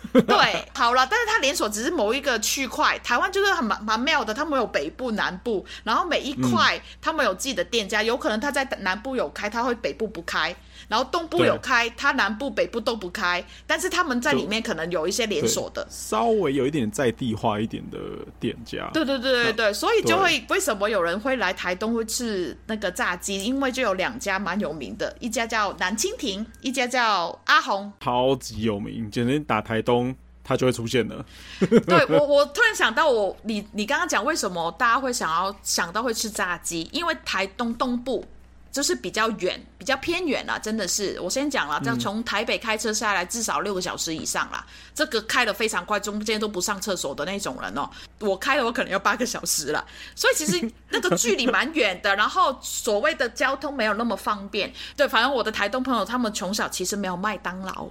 [0.26, 10.56] 对，好了，但是它连锁只是某一个区块，台湾就是很蛮蛮妙的，他们有北部、南部，然后每一块他们有自己的店家，嗯、有可能他在南部有开，他会北部不开。
[10.88, 17.98] 然后东部有开，他南部北部都不开，但是他们在里面可能有一些连锁的，稍微有一点在地化一点的
[18.40, 18.90] 店家。
[18.94, 23.44] 对对对对对，所以就会为什么有人会来台东会吃那个炸鸡？
[23.44, 31.26] 因为就有两家蛮有名的，一家叫南蜻蜓，一家叫阿红，超级有名，简直打台东它就会出现了。
[31.60, 36.88] 对我，我突然想到我，我你你刚刚讲为什么大家会想要想到会吃炸鸡？
[36.92, 38.24] 因为台东东部。
[38.72, 41.20] 就是比较远，比较偏远啦，真的是。
[41.20, 44.64] 我先讲了，这样从台北开车下来至少六个小时以上啦。
[44.64, 47.90] 嗯、这个开的非常快，中间都不上厕所的那种人哦。
[48.20, 49.84] 我开了，我可能要八个小时了。
[50.16, 54.72] 所以其实那个距离蛮远的，然后所谓的交通没有那么方便。
[54.96, 57.90] 对，反正我的台东朋友他们从小其实没有麦当劳，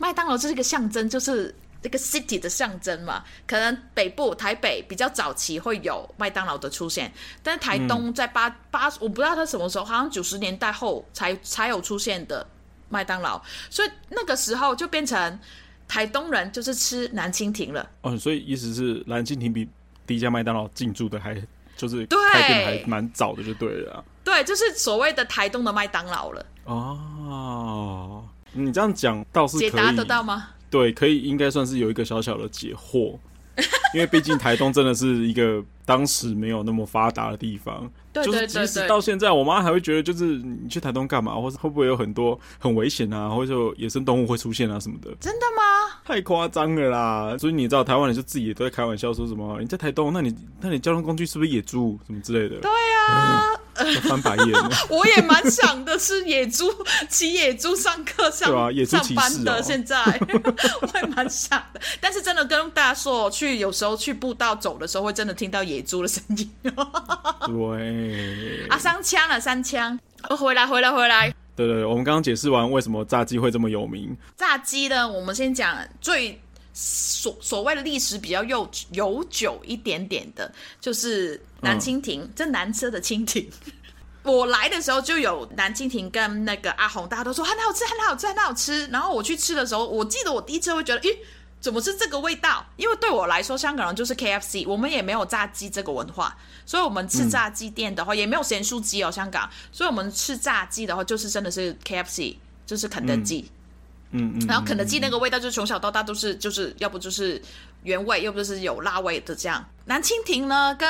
[0.00, 1.54] 麦当劳就是一个象征，就是。
[1.82, 7.10] 这个 city 的象征嘛，可能北部台北比较早期会有麦当劳的出现，
[7.42, 12.46] 但是台东在八八、嗯，我不知道它什么时候，好像九十年代后才才有出现的
[12.90, 15.40] 麦当劳，所以那个时候就变成
[15.88, 17.88] 台东人就是吃南蜻蜓了。
[18.02, 19.66] 哦，所以意思是南蜻蜓比
[20.06, 21.34] 第一家麦当劳进驻的还
[21.78, 24.04] 就是开店还蛮早的，就对了。
[24.22, 26.46] 对，就是所谓的台东的麦当劳了。
[26.64, 30.48] 哦，你这样讲倒是可以解答得到吗？
[30.70, 33.18] 对，可以应该算是有一个小小的解惑，
[33.94, 37.90] 因为毕竟台东真的是一个当时没有那么发达的地方。
[38.12, 45.10] 对对对对，就是即使到现在，我妈还会觉得，就是你去台东干嘛，或者会不会有很多很危险啊，或者说野生动物会出现啊什么的？
[45.20, 46.00] 真的吗？
[46.04, 47.36] 太夸张了啦！
[47.38, 52.60] 所以你知道，台湾人就自己也都在开玩笑，说什么你在台东，那你那你交通工具是不是野猪什么之类的？
[52.60, 53.44] 对啊。
[53.56, 54.52] 嗯翻白眼，
[54.90, 56.66] 我也蛮想的，是野猪
[57.08, 59.62] 骑野猪上课上、啊、上班的。
[59.62, 59.96] 现在
[60.82, 66.50] 我也蛮想的，但是真的跟大家说，去有时候去步道走的时候，会真的听到野猪的声音。
[66.62, 69.98] 对，啊，三枪了，三枪！
[70.28, 71.34] 我回来，回来，回来。
[71.56, 74.16] 对对对，我们刚刚解释完为什么炸鸡会这么有名。
[74.36, 76.40] 炸鸡呢，我们先讲最
[76.72, 81.40] 所所谓的历史比较悠悠久一点点的，就是。
[81.62, 83.46] 南蜻蜓，嗯、这南车的蜻蜓。
[84.24, 88.86] 我来的时候就有南蜻蜓跟那个阿红，大家都说很好吃，很好吃，很好吃。
[88.86, 91.14] 然后我去吃的时候，我记得我第一次会觉得，咦，
[91.60, 92.64] 怎么是这个味道？
[92.76, 99.48] 因为对我来说，香港人就是 KFC，我们也没有炸鸡这个文化，所以我们吃炸鸡店的话，嗯、也没有咸酥鸡哦，香港。
[99.70, 103.50] 所以我们吃炸鸡的话，就是真的是 KFC，就是肯德基。
[104.12, 104.46] 嗯嗯。
[104.46, 107.40] 然后肯德基那个味道，就是从小到大都是，就是要不就是。
[107.82, 110.86] 原味要不就是有辣味的这样，蓝蜻蜓呢跟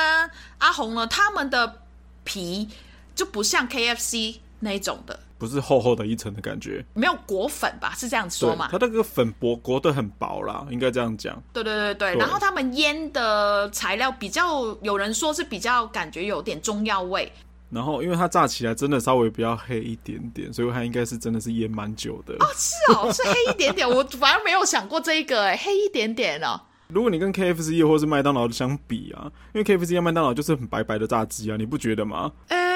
[0.57, 1.83] 阿红呢，他们的
[2.25, 2.67] 皮
[3.15, 7.95] 就不像 KFC 那一种的，不是厚厚的一层的感觉，没有裹粉吧？
[7.97, 8.67] 是这样说嘛？
[8.71, 11.41] 它那个粉薄裹得很薄啦，应该这样讲。
[11.51, 17.31] 对对对对，对然后他们腌的材料比较，有人说是比较感觉有点中药味。
[17.71, 22.35] 然后因为它炸起来真的稍微比较黑一点点，所以它应该是真的是腌蛮久的。
[22.35, 26.61] 哦，是哦， 是黑一点点，我反而没有想过这一个，哎，黑一点点哦。
[26.89, 32.29] 如果你跟 KFC 或是麦当劳相比啊，因为 KFC 和麦当劳就是很白白的炸鸡啊，你不觉得吗？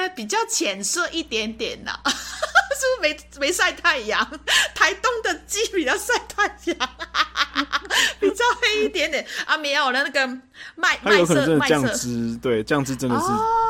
[0.06, 4.24] 呃，比较浅色一点点呐、啊， 是不是没没晒太阳？
[4.74, 6.88] 台东的鸡比较晒太阳。
[8.20, 10.26] 比较黑一点点啊，没有了那个
[10.74, 13.26] 麦，它有可能真的酱汁，对，酱汁真的是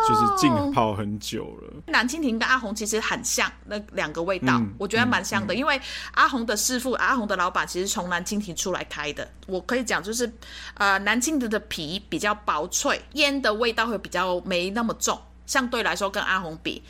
[0.08, 1.68] 就是浸泡很久了。
[1.76, 5.54] 哦、南蜻蜓跟阿红其实很像，那两个味道，嗯、我觉得蛮像的。
[5.54, 5.80] 嗯、因为
[6.14, 9.28] 阿红的师傅，阿红的老板其实从南蜻蜓出来开的。
[9.46, 10.30] 我可以讲，就是
[10.74, 16.82] 呃，南蜻蜓的皮比较薄脆，腌的味道会比较没那么重，相对来说跟阿红比。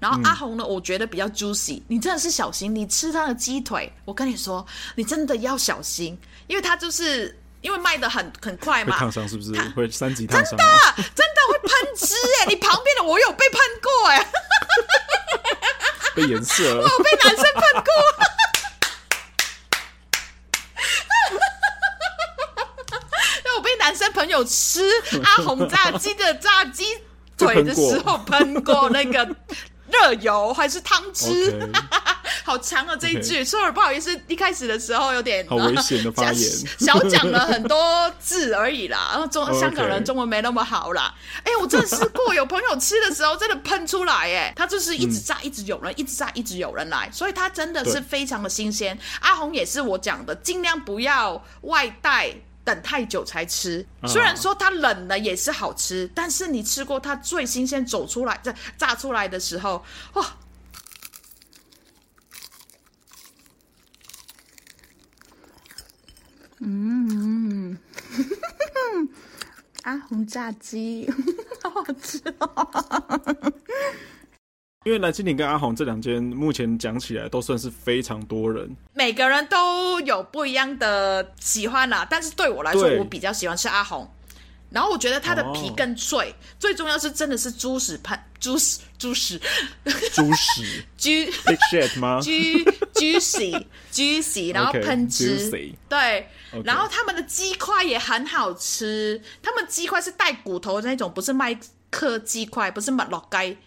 [0.00, 9.50] 然后阿红呢，嗯、我觉得比较 juicy，你真的是小心，你吃他的鸡腿，我跟你说，你真的要小心，因为他就是因为卖的很很快嘛，会烫伤是不是？
[9.52, 10.56] 他会三级烫伤？
[10.56, 10.64] 真的
[11.16, 12.46] 真的会喷汁哎！
[12.46, 14.30] 你旁边的我有被喷过哎，
[16.14, 17.92] 被颜色了，我有被男生喷过，
[23.44, 24.88] 因 为我被男生朋友吃
[25.24, 26.84] 阿红炸鸡的炸鸡
[27.38, 29.28] 腿的时候喷过那个。
[29.90, 31.82] 热油还是汤汁，Okay.
[32.44, 39.08] 好长啊这一句，sorry，不好意思，一开始的时候有点好危险的发言，小讲了很多字而已啦。
[39.12, 41.14] 然 后中香港人中文没那么好啦。
[41.42, 48.96] 哎，我真的试过，有朋友吃的时候真的喷出来，哎，他就是一直炸，一直有人，一直炸，一直有人来，所以他真的是非常的新鲜。
[49.20, 52.34] 阿红也是我讲的，尽量不要外带。
[52.68, 60.26] 等太久才吃，虽然说它冷了也是好吃，啊、但是你吃过它最新鲜走出来、这炸出来的时候，哇！
[66.58, 67.78] 嗯，
[69.84, 71.10] 阿 红炸鸡
[71.64, 73.52] 好好吃哦。
[74.88, 82.06] 因为蓝蜻蜓跟阿红这两间目前讲起来都算是非常多人，每个人都有不一样的喜欢啦。
[82.08, 84.10] 但是对我来说，我比较喜欢吃阿红，
[84.70, 89.38] 然后我觉得它的皮更脆，哦、最重要是真的是猪屎喷猪屎猪屎
[90.10, 90.82] 猪屎
[91.44, 96.62] Big shit 吗？juicy juicy，然后喷汁，okay, 对，okay.
[96.64, 103.58] 然后他们的鸡块也很好吃，他们鸡块是带骨头的那种，不是麦克鸡块，不是麦乐鸡。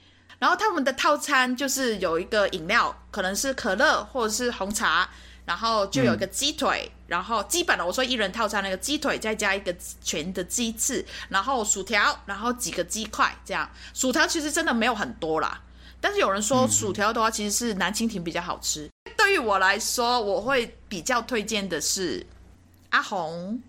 [0.41, 5.07] 然后他们的套餐就是有一个饮料，可能是可乐或者是红茶，
[5.45, 9.71] 然后就有一个鸡腿，嗯、然后基本的我说一人套餐那个鸡腿再加一个
[10.03, 13.69] 全的鸡翅，然后薯条，然后几个鸡块这样。
[13.93, 15.61] 薯条其实真的没有很多啦，
[16.01, 18.89] 但是有人说薯条的话其实是蓝蜻蜓比较好吃。
[19.05, 22.25] 嗯、对于我来说，我会比较推荐的是
[22.89, 23.61] 阿红。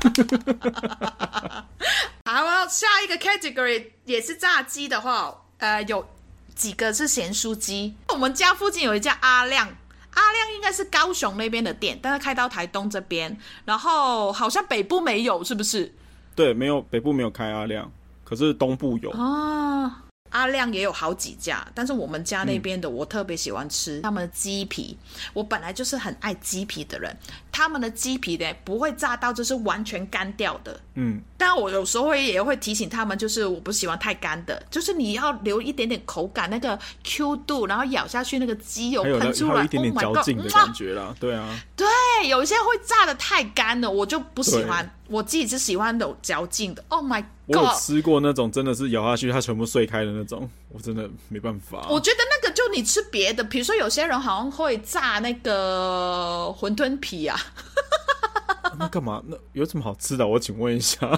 [2.24, 6.06] 好，下一个 category 也是炸鸡的话，呃，有
[6.54, 7.94] 几个是咸酥鸡。
[8.08, 9.68] 我们家附近有一家阿亮，
[10.14, 15.92] 阿亮应该是高雄那边的店，但是开到台东这边，然后好像北部没有，是不是？
[16.34, 17.90] 对，没有，北部没有开阿亮，
[18.24, 20.04] 可是东部有啊。
[20.30, 24.96] 阿亮也有好几家，但是我们家那边的我特别喜欢吃他们的鸡皮。
[25.32, 27.12] 我本来就是很爱鸡皮的人，
[27.60, 30.80] 他们的鸡皮呢不会炸到就是完全干掉的。
[30.94, 41.08] 嗯，但我有时候会也会提醒他们，就是我不喜欢太干的，就是你要留一点点口感，那个 Q 度，然后咬下去那个鸡油喷出来，有一点点嚼劲的感觉啦。
[41.08, 41.86] Oh、对啊，对，
[42.28, 44.90] 有一些会炸的太干了，我就不喜欢。
[45.08, 46.84] 我自己是喜欢有嚼劲的。
[46.86, 47.56] Oh my god！
[47.56, 51.88] 我有吃过那种真的是咬下去它全部碎开的那种，我真的没办法。
[51.90, 57.36] 我觉得那个就你吃别的，比如说有些人好像会炸那个馄饨皮啊。
[58.78, 59.22] 那干嘛？
[59.26, 60.26] 那有什么好吃的？
[60.26, 60.98] 我请问一下。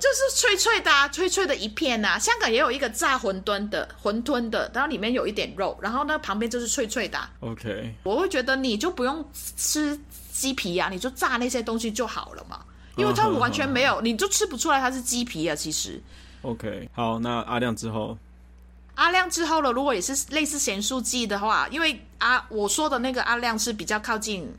[0.00, 2.18] 就是脆脆的啊，脆脆的一片啊。
[2.18, 7.30] 香港也有一个炸馄饨的，馄饨的，然后里面有一点肉，然后呢旁边就是脆脆的啊。
[7.40, 7.94] OK。
[8.02, 9.24] 我会觉得你就不用
[9.56, 9.98] 吃
[10.32, 12.64] 鸡皮呀，你就炸那些东西就好了嘛。
[12.96, 15.54] 因为它完全没有，你就吃不出来它是鸡皮啊。
[15.54, 16.02] 其实
[16.42, 18.18] ，OK，好，那阿亮之后，
[18.96, 19.70] 阿亮之后了。
[19.70, 24.52] 如果也是类似咸酥鸡的话，因为阿我说的那个阿亮是比较靠近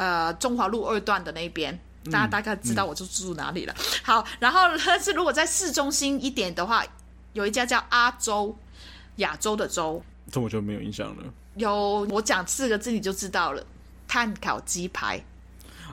[0.00, 1.78] 呃中华路二段的那边，
[2.10, 3.74] 大家大概知道我就住哪里了。
[3.76, 6.82] 嗯、好，然后但是如果在市中心一点的话，
[7.34, 8.56] 有一家叫阿洲，
[9.16, 11.24] 亚洲的洲，这我就没有印象了。
[11.56, 13.62] 有我讲四个字你就知道了，
[14.08, 15.22] 碳烤鸡排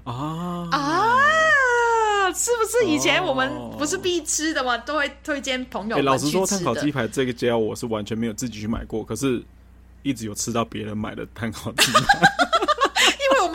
[0.05, 2.31] 啊啊！
[2.33, 4.85] 是不是以前我们不是必吃的吗？Oh.
[4.85, 5.97] 都会推荐朋友。
[5.99, 9.43] 老实说，碳烤鸡排这个家我是完全没有自己去买过，可是
[10.03, 12.19] 一直有吃到别人买的碳烤鸡排，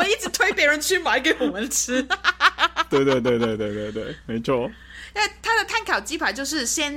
[0.03, 2.03] 们一直推别人去买给我们吃。
[2.91, 4.71] 对对对对对对对，没错。
[5.15, 6.93] 因为它的碳烤鸡排就是先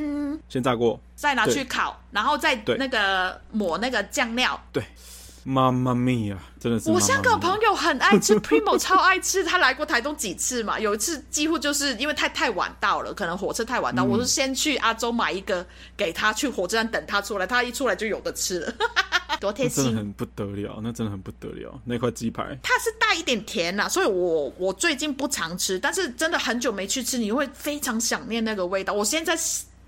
[0.49, 4.61] 先炸过，再拿去烤，然后再那个抹那个酱料。
[4.71, 4.83] 对。
[5.47, 6.89] 妈妈咪呀，真的是！
[6.89, 9.43] 我香港朋友很爱吃 Primo，超爱吃。
[9.43, 10.79] 他来过台东几次嘛？
[10.79, 15.63] 有一次几乎就是因为太太晚到了，可能火车太晚到，嗯、我是先去阿州买一个
[15.95, 18.73] 给他，去火车站等他出来，他一出来就有的吃了，
[19.39, 19.83] 多贴心！
[19.83, 28.91] 真的很不得了，那真的很不得了，那块鸡排它是带一点甜呐，所以我我最近不常吃，但是真的很久没去吃，你会非常想念那个味道。
[28.91, 29.37] 我现在。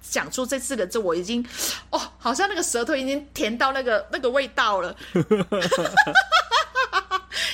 [0.10, 1.46] 讲出这四个字，我已经
[1.90, 4.96] 哦，好像那个舌头已经甜到那个那个味道了，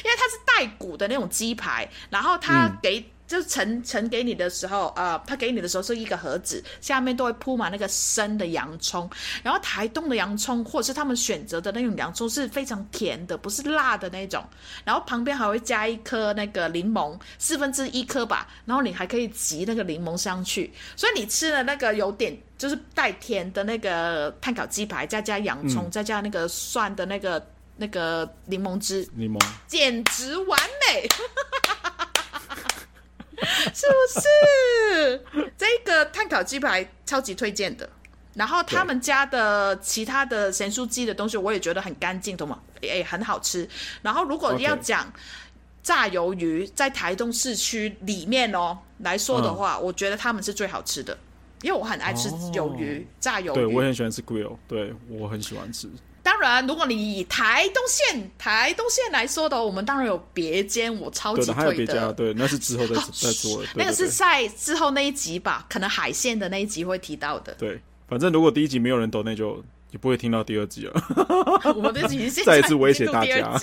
[0.03, 2.99] 因为它是带骨的那种鸡排，然后它给。
[2.99, 9.09] 嗯就盛盛给你的时候，呃，他给你的时候是一个盒子，下面都会铺满那个生的洋葱，
[9.41, 14.43] 然后台东的洋葱或者是他们选择的那种洋葱是非常甜的，不是辣的那种，
[14.83, 27.43] 然后旁边还会加一颗那个柠檬，四分之一颗吧，然后你还可以挤那个柠檬上去，所以你吃了那个有点就是带甜的那个碳烤鸡排，再加洋葱，嗯、再加那个蒜的那个
[27.77, 31.07] 那个柠檬汁，柠檬简直完美。
[33.73, 37.89] 是不是这个碳烤鸡排超级推荐的？
[38.35, 42.59] 然后他们家的其他的咸酥鸡的东西，我也觉得很干净，懂吗？
[42.81, 43.67] 也很好吃。
[44.01, 45.11] 然后如果要讲
[45.83, 51.17] 炸鱿鱼，在台东市区里面哦来说的话，嗯，我觉得他们是最好吃的，
[51.61, 53.53] 因为我很爱吃鱿鱼，哦，炸鱿鱼。
[53.53, 55.89] 对，我也很喜欢吃 grill，对我很喜欢吃。
[56.23, 61.53] 当然，如果你以台东县台东县来说的，我们当然有别间我超级推的。
[61.53, 63.67] 对，还有别家，对，那是之后再 再说的。
[63.75, 67.53] 那个是在之后那一集吧，可能海鲜的那一集会提到的。
[67.55, 69.61] 对，反正如果第一集没有人懂，那就
[69.91, 70.93] 也不会听到第二集了。
[71.75, 73.35] 我们这集 再一次威胁大家。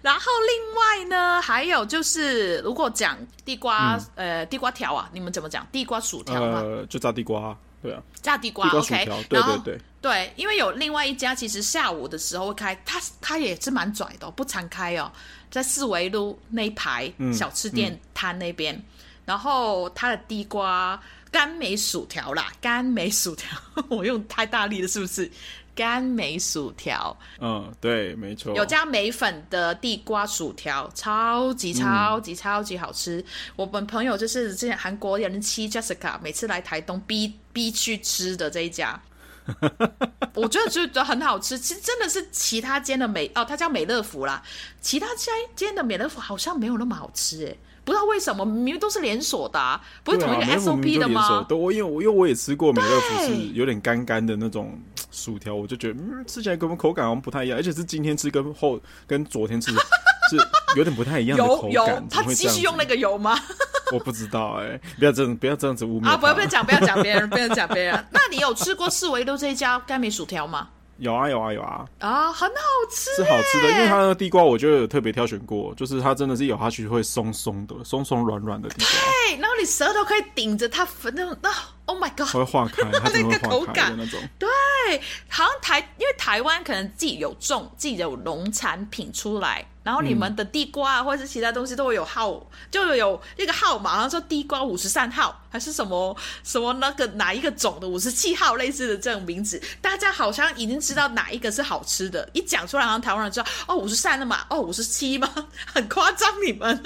[0.00, 5.64] 然后另外呢，还有就是，如果讲地瓜，嗯、呃，地瓜条啊，你们怎么讲？
[5.70, 6.60] 地瓜薯条吗？
[6.60, 7.56] 呃，就炸地瓜。
[7.82, 15.10] 对啊，炸地瓜，，OK，对对对，对，因为有另外一家，其实下午的时候会开，他他也是蛮拽的，不常开哦，
[15.50, 18.84] 在四维路那一排小吃店摊那边，嗯嗯、
[19.26, 23.58] 然后他的地瓜甘梅薯条啦，甘梅薯条，
[23.90, 25.30] 我用太大力了是不是？
[25.74, 33.20] 甘梅薯条，嗯，对，没错，有加梅粉的地瓜薯条，超级超级超级好吃。
[33.20, 33.24] 嗯、
[33.56, 39.00] 我们朋友就是之前韩国人妻 Jessica，每次来台东逼逼去吃的这一家，
[40.34, 41.58] 我觉得觉得很好吃。
[41.58, 44.42] 其实真的是其他间的美哦，它叫美乐福啦，
[44.80, 47.56] 其他家间的美乐福好像没有那么好吃哎。
[47.84, 51.44] 不知道为什么，明明都是连锁的，啊，不是同一个 SOP 的吗？
[51.48, 54.78] 对，我因为我因为我也吃过美乐福，是有点干干的那种
[55.12, 59.70] 薯条，我就觉得嗯，吃起来跟我们口感好像不太一样，而且是今天吃跟后跟昨天吃
[60.30, 60.36] 是
[60.76, 61.70] 有点不太一样的口感。
[61.72, 63.38] 有他继续用那个油吗？
[63.92, 66.16] 我不知道哎，欸，不要这样不要这样子污蔑啊！
[66.16, 68.06] 不要不要讲不要讲别人，不要讲别人。
[68.10, 70.68] 那你有吃过四维路这一家甘梅薯条吗？
[70.98, 72.54] 有啊有啊有啊啊，很好
[72.90, 78.88] 吃，是好吃的，因为它那个地瓜，我就有特别挑选过，就是它真的是咬下去会松松的，松松软软的地瓜。
[78.88, 81.50] 对，然后你舌头可以顶着它，那种那
[81.86, 84.20] Oh my God，会化开，它 那个口感那种。
[84.38, 84.48] 对，
[85.28, 89.66] 好像台，因为台湾可能自己有种，自己有农产品出来。
[89.82, 105.28] 然后你们的地瓜啊，或者是其他东西都会有号，就有那个号码，好像说地瓜五十三号，还是什么什么那个哪一个种的五十七号类似的这种名字，大家好像已经知道哪一个是好吃的，一讲出来，好像台湾人知道哦五十三的嘛，哦五十七吗？
[105.66, 106.80] 很夸张，你们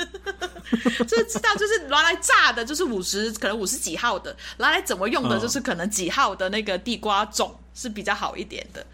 [1.07, 8.84] 就是知道，就是拿来炸的，就是五十可能五十几号的，拿来怎么用的，就是可能几号的那个地瓜种是比较好一点的。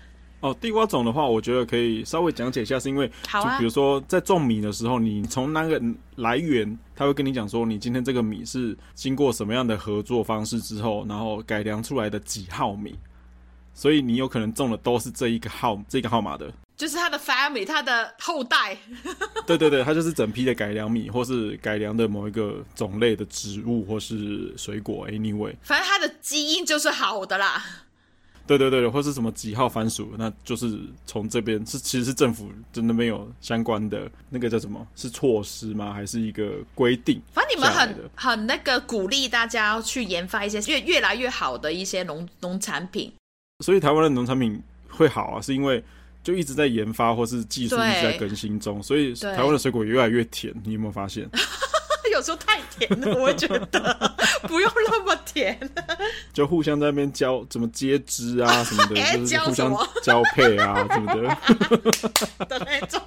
[0.40, 5.80] 哦，地瓜种的话，我觉得可以稍微讲解一下，是因为就比如说在种米的时候，你从那个
[6.16, 12.98] 来源，他会跟你讲说，你今天这个米是经过什么样的合作方式之后，然后改良出来的几号米，
[13.72, 18.77] 所以你有可能种的都是这一个号这个号码的，就是他的 family，他的后代。
[19.47, 27.64] 对对对，他就是整批的改良米，或是改良的某一个种类的植物或是水果，anyway，反正他的基因就是好的啦。
[28.45, 34.85] 对对对，或是什么几号番薯，那就是从这边是其实是政府真的没有相关的那个叫什么？
[34.97, 35.93] 是措施吗？
[35.93, 37.23] 还是一个规定？
[37.33, 43.12] 反正你们很很那个鼓励大家要去研发一些越越来越好的一些农农产品。
[43.64, 45.83] 所以台湾的农产品会好啊，是因为
[46.23, 50.53] 就一直在研发或是技术一直在更新中，所以台湾的水果越来越甜。
[50.64, 51.29] 你有没有发现？
[52.12, 55.59] 有时候太甜了，我觉得不用那么甜。
[56.35, 63.01] 就互相在那边交怎么接枝啊 什么的，就是互相交配啊什么的的那种。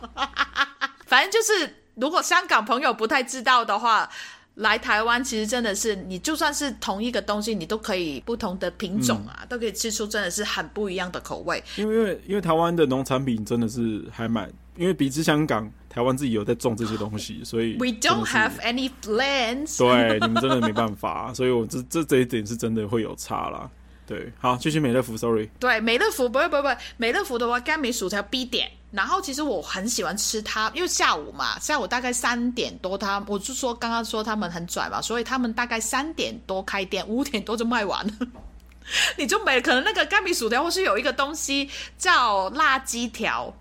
[1.06, 4.10] 反正就是，如果香港朋友不太知道的话，
[4.56, 11.64] 来台湾其实真的是，你就算是同一个东西，你都可以不同的品种啊，嗯、都可以吃出真的是很不一样的口味。
[11.78, 14.52] 因为因为因为台湾的农产品真的是还蛮。
[14.78, 19.78] 因为比之香港，台湾自己有在种这些东西， 所以 We don't have any lands。
[19.78, 23.70] 对，你们真的没办法， 所以我这这这一点是真的会有差啦。
[24.06, 25.50] 对，好，继续美乐福，sorry。
[25.58, 28.70] 对，美乐福不会不会不会，美乐福的话，干梅薯条必点。
[28.96, 38.14] 然后其实我很喜欢吃它，因为下午嘛，下午大概三点多他，他我就说刚刚说他们很拽嘛，所以他们大概三点多开店，五点多就卖完了，
[39.18, 43.54] 你就没可能那个干米薯条，或是有一个东西叫辣鸡条。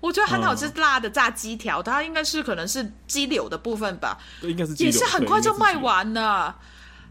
[0.00, 6.56] 我觉得很好吃，辣的炸鸡条，嗯，它应该是可能是鸡柳的部分吧，应该是也是很快就卖完了。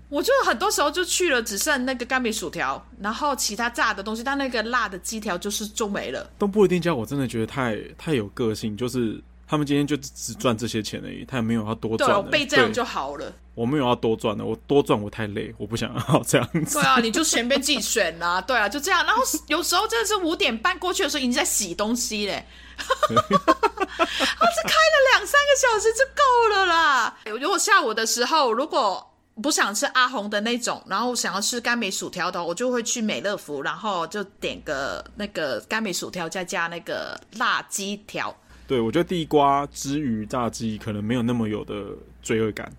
[0.09, 6.27] 我就很多时候就去了，只剩那个干米薯条，然后其他炸的东西，但那个辣的鸡条就是就没了。
[6.39, 12.09] 东部的店家我真的觉得太太有个性，就是他们今天就只赚这些钱而已，他也没有要多赚。
[12.09, 13.31] 对，我被这样就好了。
[13.53, 16.79] 我没有要多赚的，我多赚我太累，我不想要这样子。
[16.79, 19.05] 对啊，你就随便自己选啊，对啊，就这样。
[19.05, 22.45] 然后有时候真的是五点半过去的时候，已经在洗东西嘞。
[22.79, 27.17] 他只开了两三个小时就够了啦。
[27.25, 29.08] 如果下午的时候，如果
[29.41, 38.35] 不想吃阿红的那种，然后想要吃甘美薯条的，我就会去美乐福，然后就点个那个甘美薯条，再加那个辣鸡条。
[38.67, 41.85] 对，我觉得地瓜之于炸鸡可能没有那么有的
[42.21, 42.71] 罪恶感。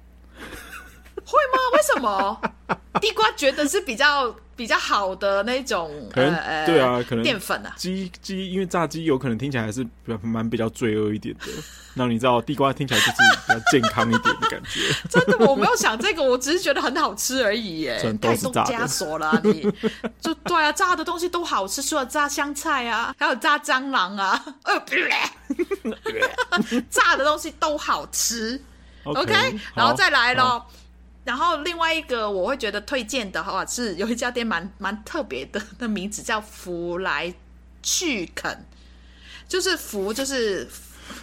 [1.24, 1.58] 会吗？
[1.74, 2.40] 为什么？
[3.00, 11.46] 地瓜觉得是比较比较好的那种，可能呃、对啊，可能淀粉啊，鸡鸡因为炸鸡有可能听起来还是比较蛮比较罪恶一点的。
[11.94, 13.12] 那你知道地瓜听起来就是
[13.46, 14.80] 比较健康一点的感觉。
[15.08, 17.80] 真的，我没有想这个，我只是觉得很好吃而已。
[17.80, 19.66] 耶，太多枷锁了、啊，你
[20.20, 24.78] 就对啊，炸的东西都好吃，除了炸香菜啊，还有炸蟑螂啊， 呃，
[26.90, 28.60] 炸的东西都好吃。
[29.04, 30.66] OK，, okay 然后再来咯。
[31.30, 37.32] 然后另外一个我会觉得推荐的话是有一家店蛮蛮特别的，那名字叫福来
[37.84, 38.66] 去啃，
[39.48, 40.68] 就是福就是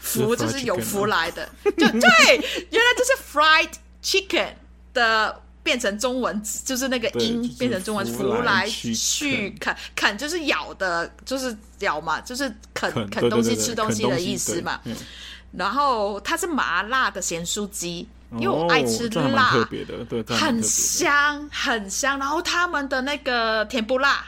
[0.02, 2.36] 福就是有福来的，就对，
[2.70, 3.70] 原来就是 fried
[4.02, 4.54] chicken
[4.94, 14.80] 的变成中文就是那个音、就是、变成中文福来去啃啃就是咬的，就是咬嘛，就是啃啃东西吃东西的意思嘛。
[15.52, 18.08] 然后它是麻辣的咸酥鸡。
[18.34, 22.20] 因为我爱吃辣，特别的，对，很香很香。
[22.20, 24.26] 然后他们的那个甜不辣，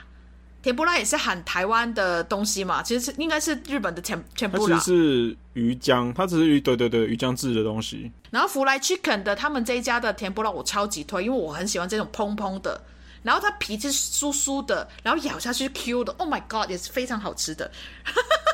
[0.61, 4.77] 甜不辣也是很台湾的东西嘛，其实是应该是日本的甜甜不辣。
[4.77, 8.11] 它其实是鱼浆，它只是鱼，对对对，鱼浆制的东西。
[8.29, 12.81] 然后福来 Chicken 的他们这一家的甜不辣我超级推，因为我很喜欢这种蓬蓬的。
[13.23, 17.69] 然后它皮是酥酥的，然后咬下去 Q 的，Oh my God，也是非常好吃的。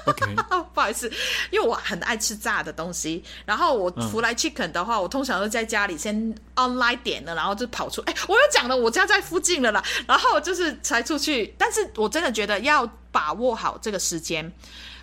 [0.06, 0.36] OK，
[0.74, 1.12] 不好意思，
[1.52, 3.24] 因为我很爱吃炸的东西。
[3.46, 8.02] 然后我福来 Chicken 的话，嗯、我通常都在家里先 online 点了，然后就跑出。
[8.02, 9.84] 哎，我又讲了，我家在附近了啦。
[10.08, 14.52] 然后就是才出去，但是我真的觉得要把握好这个时间。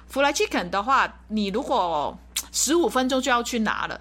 [0.08, 2.16] 福来 Chicken 的话，你如果
[2.52, 4.00] 十五分钟就要去拿了。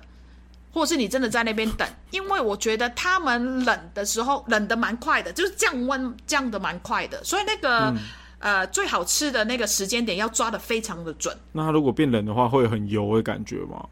[0.72, 7.97] 或是你真的在那边等，因为我觉得他们冷的时候冷的蛮快的，就是降温降的蛮快的，所以那个、嗯、
[8.39, 11.36] 呃最好吃的那个时间点要抓的非常的准。
[11.51, 13.86] 那它如果变冷的话，会很油的感觉吗？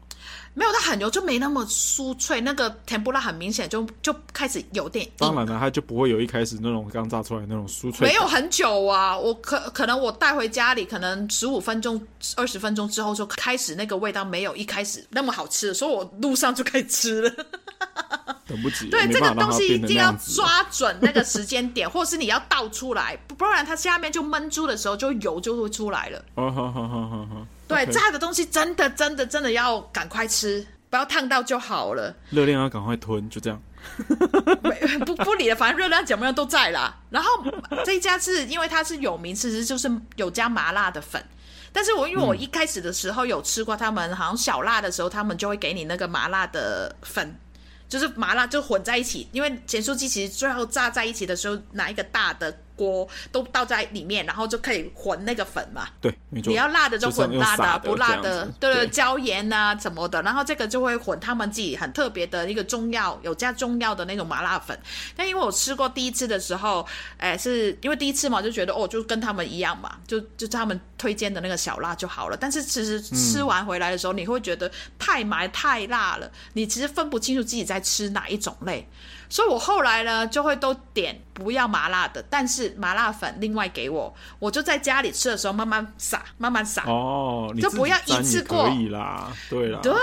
[0.60, 2.38] 没有，它很油，就没那么酥脆。
[2.38, 5.12] 那个甜不辣很明显就就开始有点硬。
[5.16, 8.06] 当然了，它就不会有一开始那种刚炸出来那种酥脆。
[8.06, 11.98] 没有很久啊，我可可能我带回家里，可能十五分钟、
[12.36, 17.30] 二十分钟之后就开始那个味道没有一开始那么好吃，所以我路上就开始吃了。
[18.46, 18.90] 等不及。
[18.90, 26.22] 对，这个东西一定要抓准那个时间点，或是你要倒出来，不然它下面就焖猪的时候就油就会出来了。
[26.34, 27.46] 哦，好好好好好。
[27.76, 32.14] 对.炸的东西真的真的真的要赶快吃，不要烫到就好了。
[32.30, 33.60] 热量要赶快吞，就这样。
[35.06, 36.94] 不不理了，反正热量怎么样都在啦。
[37.08, 37.30] 然后
[37.84, 41.22] 这一家是因为它是有名，其实就是有加麻辣的粉。
[41.72, 47.34] 但是我因为我一开始的时候有吃过，他们好像小辣的时候，他们就会给你那个麻辣的粉，
[47.88, 49.28] 就是麻辣就混在一起。
[49.32, 52.54] 因为咸酥鸡其实最后炸在一起的时候，拿一个大的。
[52.80, 55.86] 锅都倒在里面，然后就可以混那个粉嘛。
[56.00, 56.48] 对，没错。
[56.48, 60.22] 你要辣的就混辣的，的不辣的，对对，椒盐啊什么的。
[60.22, 64.78] 然后这个就会混他们自己很特别的一个中药，有加中药的那种麻辣粉。
[65.14, 66.86] 但因为我吃过第一次的时候，
[67.18, 72.36] 哎，是因为第一次嘛，就觉得哦，就跟他们一样嘛，就就他们推荐的那个小辣就好了。
[72.40, 78.88] 但是其实吃完回来的时候，嗯、你会觉得太麻太辣了，你其实分不清楚自己在吃哪一种类。
[79.30, 86.82] 所以我后来呢，就会都点不要麻辣的，但是麻辣粉另外给我，我就在家里吃的时候慢慢撒，慢慢撒。
[86.86, 88.64] 哦，就不要一次过。
[88.64, 89.78] 可以啦，对啦。
[89.82, 89.94] 对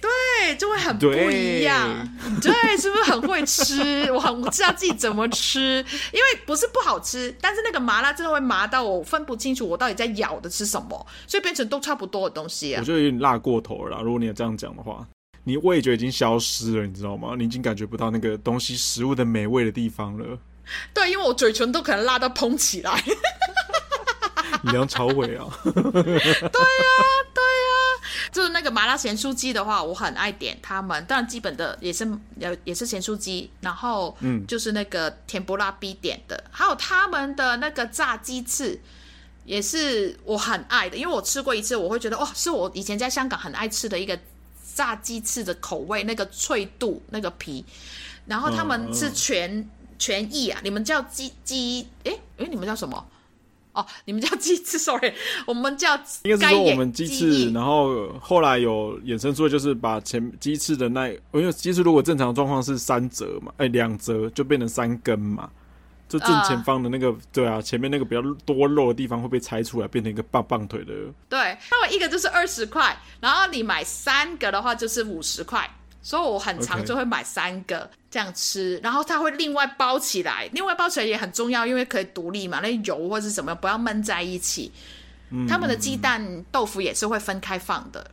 [0.00, 2.08] 对，就会很不一样。
[2.40, 4.10] 对，对，是不是很会吃？
[4.12, 12.78] 我很我知道自己怎么吃，因为不是不好吃，但是那个麻辣真的会麻到我分不清楚我到底在咬的是什么，所以变成都差不多的东西啊。
[12.80, 15.06] 我觉得有点辣过头了啦，如果你也这样讲的话。
[15.48, 17.34] 你味觉已经消失了，你知道吗？
[17.38, 20.38] 你已经感觉不到那个东西食物的美味的地方了。
[20.92, 23.02] 对，因为我嘴唇都可能辣到膨起来。
[24.62, 25.46] 你梁朝伟啊！
[25.64, 25.88] 对呀，
[27.32, 27.72] 对呀，
[28.30, 31.02] 就是那个麻辣咸酥鸡的话，我很爱点他们。
[31.06, 32.06] 当然，基本的也是
[32.64, 38.78] 也是咸酥鸡，然后嗯，就是那个甜不辣必点的，还有他们的那个炸鸡翅，
[39.46, 40.96] 也是我很爱的。
[40.98, 44.18] 因为我吃过一次，我会觉得哦，是我以前在香港很爱吃的一个。
[44.78, 47.64] 炸鸡翅的口味，那个脆度，那个皮，
[48.26, 49.68] 然后他们是全、嗯、
[49.98, 53.04] 全意啊，你们叫鸡鸡，哎哎，你们叫什么？
[53.72, 55.12] 哦，你们叫鸡翅， sorry，
[55.48, 65.50] 我们叫应该是说我们鸡翅，然后后来有衍生出的就是把前鸡翅的那，因为鸡翅如果正常状况是三折嘛，哎，两折就变成三根嘛。
[66.08, 70.92] 就正前方的那个，uh, 对啊，前面那个比较多肉的地方会被拆出来，变成一个棒棒腿的。
[71.28, 75.68] 对，那么一个就是二十块，然后你买三个的话就是五十块，
[76.00, 84.72] 所以我很常就会买三个这样吃然后它会另外包起来，另外包起来也很重要，因为可以独立嘛，那油或是什么不要闷在一起。
[85.30, 88.10] 嗯、他们的鸡蛋豆腐也是会分开放的，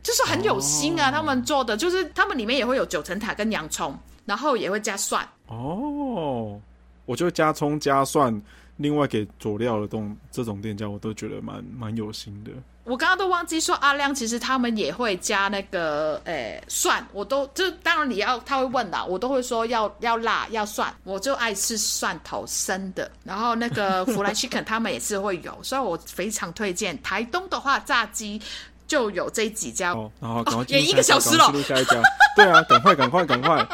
[0.00, 5.28] 就是很有心啊，哦、他们做的就是他们里面也会有九层塔跟洋葱，然后也会加蒜。
[5.48, 6.60] 哦，
[7.06, 8.42] 我就加葱加蒜，
[8.76, 12.50] 另外给佐料的这种这种店家，我都觉得蛮蛮有心的。
[12.84, 23.10] 我刚刚都忘记说，阿亮其实他们也会加那个，诶、欸，蒜，我都就当然你要他会问啦，我都会说要要辣要蒜，我就爱吃蒜头生的。
[23.24, 27.00] 然后那个弗兰 chicken 他们也是会有，所以我非常推荐。
[27.02, 28.40] 台东的话，炸鸡
[28.86, 29.92] 就有这几家。
[29.92, 32.00] 哦，然后赶快 也一个小时了，下一家。
[32.36, 33.66] 对啊，赶快赶快赶快，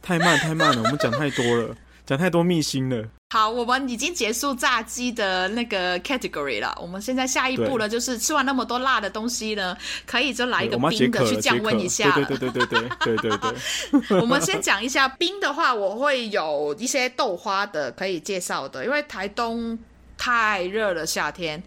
[0.00, 1.76] 太慢太慢了，我们讲太多了，
[2.06, 3.08] 讲太多秘辛了。
[3.30, 6.76] 好，我们已经结束炸鸡的那个 category 了。
[6.80, 9.76] 我们现在下一步呢，就是吃完那么多辣的东西呢，
[10.06, 12.12] 可以就来一个冰的去降温一下。
[12.12, 14.20] 对对对对对对对对。
[14.22, 19.76] 我们先讲一下冰的话，我会有一些豆花的可以介绍的，因为台东
[20.16, 21.60] 太热了，夏天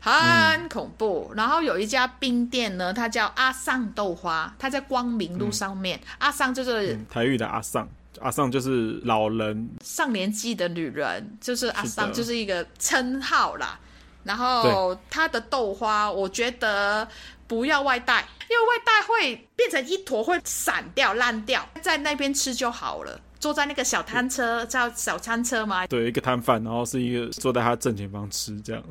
[0.00, 1.28] 很恐怖。
[1.30, 5.96] 嗯、然后有一家冰店呢，它叫阿尚豆花，它在光明路上面。
[5.98, 7.88] 嗯、阿尚就是、嗯、台语的阿尚。
[8.20, 13.78] 阿桑就是老人，上年纪的女人，就是阿桑，就是一个称号啦。
[14.22, 17.06] 然后它的豆花，我觉得
[17.46, 23.20] 不要外带，因为外带会变成一坨，会散掉、烂掉，在那边吃就好了。
[23.38, 25.86] 坐在那个小摊车，叫小餐车吗？
[25.86, 28.82] 对，一个摊贩，然后是一个坐在他正前方吃这样。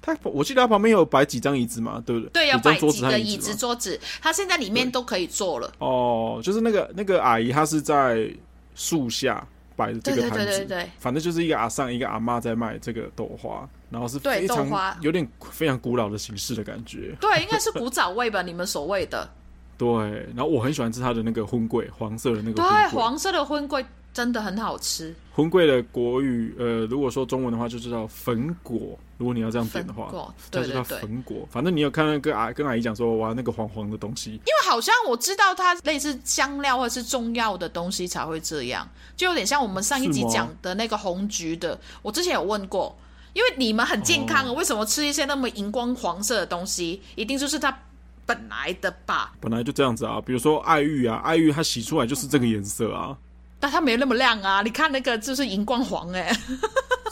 [0.00, 2.30] 他我记得他旁边有摆几张椅子嘛，对不对？
[2.30, 3.98] 对，要摆几个椅子、桌子。
[4.22, 5.72] 他现在里面都可以坐了。
[5.78, 8.30] 哦，就是那个那个阿姨，她是在。
[8.76, 17.16] 树下摆的这个摊子，对对对对对，反正就是一个阿上一个阿妈在卖这个豆花，然后是非常有点非常古老的形式的感觉。
[17.20, 18.42] 对，应该是古早味吧？
[18.42, 19.28] 你们所谓的。
[19.76, 19.88] 对，
[20.34, 22.54] 然后我很喜欢吃它的那个荤桂，黄色的那个。
[22.54, 23.84] 对，黄色的荤贵
[24.16, 25.14] 真的很好吃。
[25.34, 28.98] 荤贵的国语，呃，如果说中文的话，就知道粉果。
[29.18, 30.10] 如果你要这样点的话，
[30.50, 31.46] 对对对，粉果。
[31.50, 34.30] 反正你有看那个阿跟阿姨讲说，哇，那个黄黄的东西。
[34.30, 41.78] 因为好像我知道它类似香料或者是中药的东西才会这样，就有点像我们上一集讲的那个红橘的。
[42.00, 42.96] 我之前有问过，
[43.34, 47.02] 因为你们很健康，为什么吃一些那么荧光黄色的东西？
[47.16, 47.78] 一定就是它
[48.24, 49.34] 本来的吧？
[49.42, 53.16] 本来就这样子啊，比如说爱玉啊，爱玉它洗出来就是这个颜色啊，
[53.58, 54.62] 但它没那么亮啊。
[54.62, 56.40] 你看那个就是荧光黄哎、欸，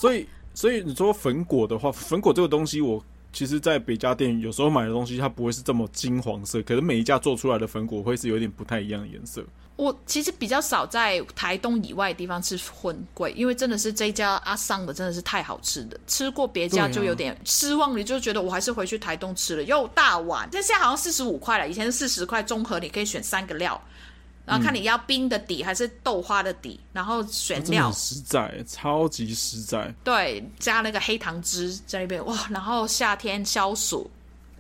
[0.01, 0.27] 所以。
[0.57, 9.45] 所以你说粉果的话，粉果这个东西，我其实，在别家店有时候买的东西，它不会是这么金黄色，可是每一家做出来的粉果会是有点不太一样的颜色。
[9.75, 23.83] 我其实比较少在台东以外的地方吃荤贵，因为真的是这家阿桑的真的是太好吃的，吃过别家就有点失望，你就觉得我还是回去台东吃了，又大碗，但现在好像四十五块了，以前是四十块，综合你可以选三个料。
[24.47, 29.95] 然后看你要冰的底还是豆花的底，嗯、然后选料，实在，超级实在。
[30.05, 34.11] 对，加那个黑糖汁在那边哇，然后夏天消暑，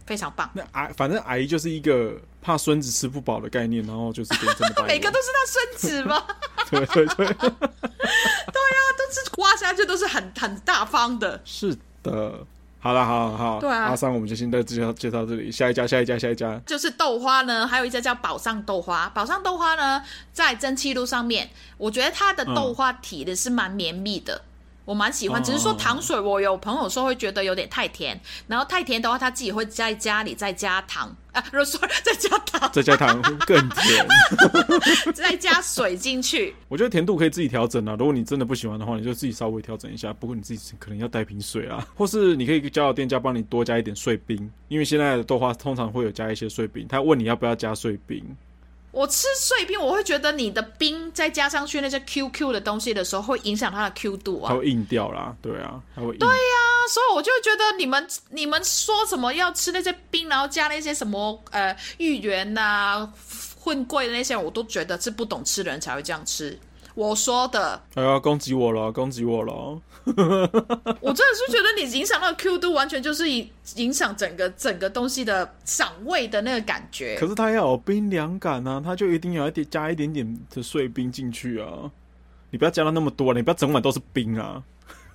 [0.07, 0.51] 非常棒。
[0.55, 4.85] 那阿反正阿姨就是一个怕孙子吃不饱的概念，然后就是给这么大。
[4.89, 6.25] 每个都是他孙子吗？
[6.71, 11.41] 对 对对，对呀、 啊，都是挖下去都是很很大方的。
[11.45, 12.47] 是的。
[12.85, 19.11] 好了，好好好，对啊，阿三，我们就先在介绍介绍这里，下一家，下一家，下一家，就是豆花呢，还有一家叫宝上豆花。
[19.15, 20.03] 宝上豆花呢，
[20.35, 24.35] 在蒸汽路上面，我觉得它的豆花体的是蛮绵密的。
[24.35, 24.54] 嗯
[24.85, 34.07] 我蛮喜欢，只是说糖水，我有朋友说会觉得有点太甜，然后太甜的话，他自己会在家里再加糖 啊，如果说再加糖，再加糖 更甜，
[35.15, 36.55] 再加水进去。
[36.69, 40.13] 我觉得甜度可以自己调整啊，如果你真的不喜欢的话，你就自己稍微调整一下。
[40.13, 48.23] 不过你自己可能要带瓶水啊，或是你可以叫店家帮你多加一点碎冰，因为现在的豆花通常会有加一些碎冰，他问你要不要加碎冰。
[48.95, 54.51] 我吃碎冰，我会觉得你的冰再加上去那些 QQ 的东西的时候，会影响它的 Q 度啊。
[54.51, 56.19] 它会硬掉啦，对啊，它会硬。
[56.19, 63.13] 对呀、啊，所以我就觉得你们你们说什么要吃那些冰，然后加那些什么呃芋圆呐、
[63.59, 66.57] 混贵的那些，我都觉得是不懂吃的人才会这样吃。
[66.95, 69.53] 我说的，哎呀，攻击我了，攻击我了！
[70.07, 70.13] 我
[71.13, 77.17] 真的是觉得你影响到 Q 度，完全就是影影响整个整个东西的赏味的那个感觉。
[77.19, 81.91] 可是它要有冰凉感啊，它就一定要一点加一点点的碎冰进去啊！
[82.51, 84.63] 你不要加到那么多，你不要整碗都是冰啊！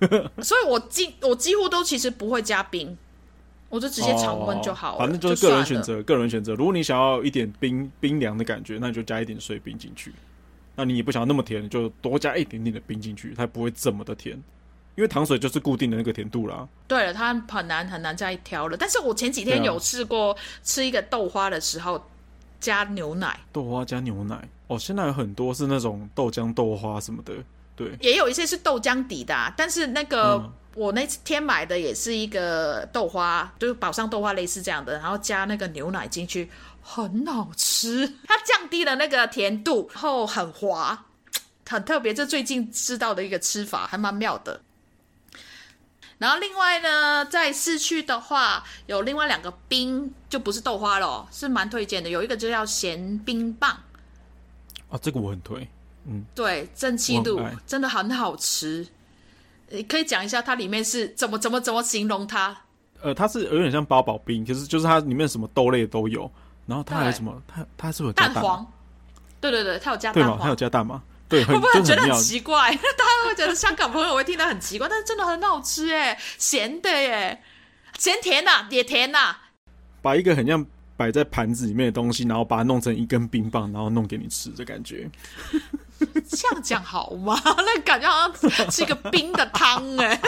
[0.42, 2.96] 所以我几我几乎都其实不会加冰，
[3.70, 4.96] 我就直接常温就好了。
[4.96, 6.54] 哦，反正就是个人选择，个人选择。
[6.54, 10.12] 如果你想要一点冰冰凉的感觉，那你就加一点碎冰进去。
[10.80, 14.34] 那你也不想要那么甜，就多加一点点的冰进去，它不会这么的甜，
[14.94, 16.66] 因为糖水就是固定的那个甜度啦。
[16.88, 18.78] 对了，它很难很难再调了。
[18.78, 22.02] 但是我前几天有试过吃一个豆花的时候，
[22.58, 24.48] 加牛奶，豆花加牛奶。
[24.68, 27.34] 哦，现在有很多是那种豆浆豆花什么的，
[27.76, 36.48] 对，也有一些是豆浆底的，啊，但是那个、嗯、我那天买的也是一个豆花，就是宝上豆花类似这样的，然后加那个牛奶进去，
[36.82, 41.06] 很好吃，它降低了那个甜度，然后很滑，
[41.68, 44.60] 很特别，这最近知道的一个吃法，还蛮妙的。
[46.18, 53.70] 然后另外呢，在市区的话，有另外两个冰，就不是豆花了，是蛮推荐的，有一个就叫咸冰棒。
[54.90, 55.66] 啊，这个我很推，
[56.06, 58.86] 嗯，对，正气度真的很好吃。
[59.70, 62.54] 你可以讲一下它里面是怎么怎么怎么形容它？
[63.00, 66.30] 呃，它是有点像八宝冰，可是就是它里面什么豆类都有，
[66.70, 67.42] 然后它还有什么？
[67.48, 68.64] 它它是不是有蛋，蛋黄？
[69.40, 71.02] 对对对，它有加蛋黄，它有加蛋吗？
[71.28, 72.70] 对， 会不会觉得很奇怪？
[72.96, 77.42] 大家会觉得香港朋友会听得很奇怪，但是真的很好吃哎，咸的耶，
[77.98, 79.36] 咸甜呐，也甜呐，
[80.00, 80.64] 把一个很像。
[80.96, 85.10] 摆在盘子里面的东西，然后把它弄成一根冰棒，然后弄给你吃的感觉。
[86.28, 87.40] 这样讲好吗？
[87.42, 90.20] 那感觉好像是一个冰的汤哎。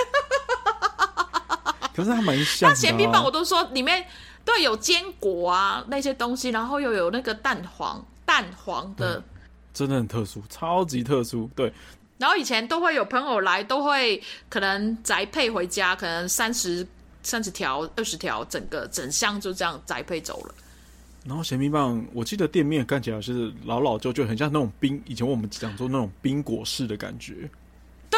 [1.94, 2.70] 可是它蛮像的、啊。
[2.70, 4.02] 那咸冰棒我都说里面
[4.44, 9.22] 对有坚果啊那些东西，然后又有那个蛋黄蛋黄的、嗯，
[9.72, 11.48] 真的很特殊，超级特殊。
[11.54, 11.72] 对。
[12.18, 16.86] 然后以前都会有朋友来，都会可能宅配回家，可能三十
[17.22, 20.54] 三十条、二十条，整个整箱就这样宅配走了。
[21.24, 25.02] 然后咸冰棒，我记得店面看起来是老老旧旧，很像那种冰。
[25.06, 27.48] 以前我们讲做那种冰果式的感觉。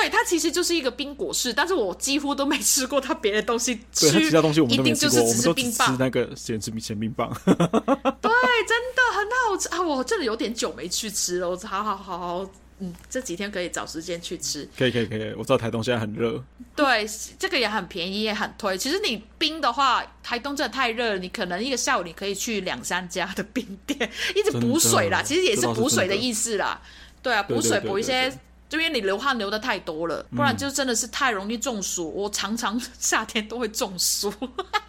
[0.05, 3.75] 对，它其实就是一个冰果室，但是我几乎都没吃过它别的东西。
[3.99, 7.29] 对，它其他东西我们一定就是只是冰棒，吃那个咸吃咸冰棒。
[7.45, 9.81] 对，真的很好吃啊！
[9.81, 12.51] 我真的有点久没去吃了，我好好好好。
[12.81, 14.69] 嗯，这几天可以找时间去吃。
[14.77, 16.43] 可以可以可以，我知道台东现在很热。
[16.75, 18.77] 对，这个也很便宜，也很推。
[18.77, 25.23] 其实你冰的话，台东真的太热了，你可能一个下午你可以去两三家的冰店，一直补水啦。
[25.23, 26.83] 其实也是补水的意思啦。
[27.23, 28.31] 对啊，补水补一些，
[28.69, 32.09] 就因为你流汗流的太多了，不然就真的是太容易中暑。
[32.09, 34.33] 嗯、我常常夏天都会中暑。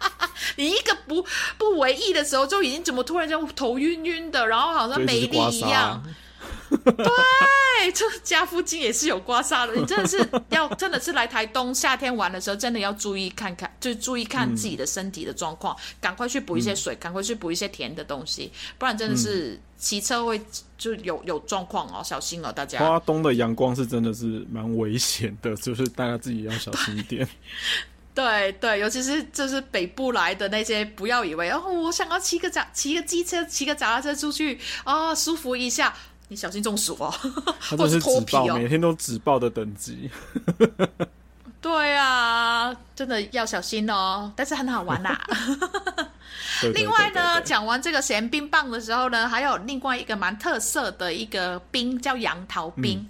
[0.56, 1.24] 你一个不
[1.58, 6.02] 不为意的时候，就已经怎么突然间头晕晕的，然后好像没力一样。
[6.68, 9.74] 对，这家附近也是有刮痧的。
[9.74, 10.18] 你真的是
[10.50, 20.40] 要，真的是来台东夏天玩的时候，真的要注意看看，就注意看自己的身体的状况，赶、嗯、快去补一些水，赶、嗯、快去补一些甜的东西，不然真的是骑车会
[20.76, 22.78] 就有有状况哦，小心哦，大家。
[22.78, 27.28] 花东的阳光是真的是蛮危险的，就是大家自己要小心一点。
[28.14, 35.94] 对对，尤其是就是北部来的那些，不要以为哦，我想要骑个脚骑个机车，骑个脚踏车出去啊、哦，舒服一下。
[36.28, 37.14] 你小心中暑哦！
[37.60, 40.10] 他这是纸爆、哦，每天都纸爆的等级。
[41.60, 44.32] 对啊，真的要小心哦。
[44.34, 45.24] 但是很好玩 啦。
[46.74, 52.98] 另外呢，讲完这个咸冰棒的时候呢，还有另外一个蛮特色的一个冰，叫杨桃冰。
[52.98, 53.06] 嗯、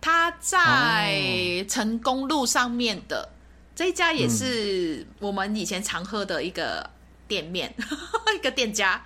[0.00, 3.28] 它在成功路上面的、哦、
[3.74, 6.88] 这一家也是我们以前常喝的一个
[7.28, 7.86] 店面，嗯、
[8.36, 9.02] 一个店家。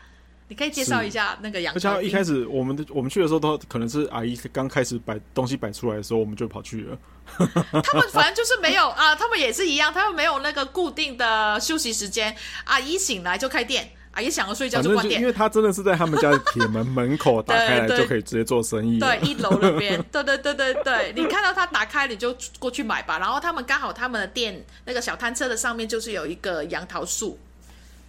[0.49, 1.75] 你可以介绍一下那个杨。
[1.75, 6.99] 而且一开始我们的我们去的时候，都可能是阿姨刚开始摆东西摆出来的时候，我们就跑去了。
[7.39, 12.35] 他们反正就是没有 啊，他们也是一样，他们没有那个固定的休息时间。
[12.65, 15.21] 阿姨醒来就开店，阿姨想要睡觉就关店。
[15.21, 18.99] 因为他真的是在他们家的铁门门口打开来 就可以直接做生意。
[18.99, 23.19] 对，一楼那边，对对对对对，你看到他打开，你就过去买吧。
[23.19, 27.39] 然后他们刚好他们的店那个小摊车的上面就是有一个杨桃树。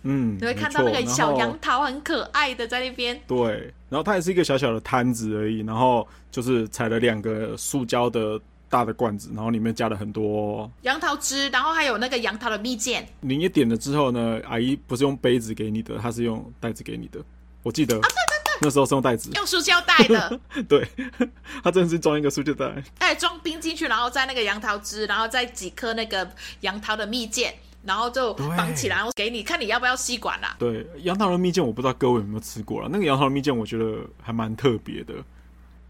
[0.03, 3.19] 嗯，你会看到那个小杨桃很可爱的在那边。
[3.27, 8.39] 对，然后它也是一个小小的摊子而已，然后就是采了两个塑胶的
[8.69, 13.05] 大的罐子，然后里面加了很多杨桃汁，然后还有那个杨桃的蜜饯。
[13.19, 17.19] 你一点了之后呢，阿姨不是用杯子给你的，她是用袋子给你的。
[17.63, 20.39] 我记得啊，对对对，那时候是用袋子，用塑胶袋的。
[20.69, 20.87] 对，
[21.61, 26.29] 它真的是装一个塑胶袋，哎，装冰进去，然后再那个杨桃汁，然后再几颗那个
[26.61, 27.51] 杨桃的蜜饯。
[27.83, 30.55] 然后就绑起来，然后给你看你要不要吸管啦。
[30.59, 32.89] 对，杨桃的蜜饯我不知道各位有没有吃过了。
[32.91, 35.13] 那个杨桃的蜜饯我觉得还蛮特别的。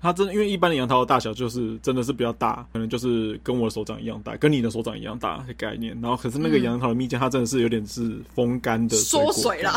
[0.01, 5.91] 它真的因为一般的杨桃的大小就是真的是比较大，可能就是跟我的手掌一样大，跟你的手掌一样大的概念。
[5.99, 9.73] 然后可是那个杨桃的蜜饯，它真的是有点是风干的缩水了。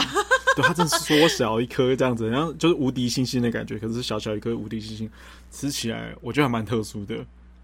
[0.54, 3.76] 对，它真的缩小一颗这样子，然后就是无敌星星的感觉。
[3.80, 5.10] 可是小小一颗无敌星星，
[5.50, 7.16] 吃起来我觉得还蛮特殊的。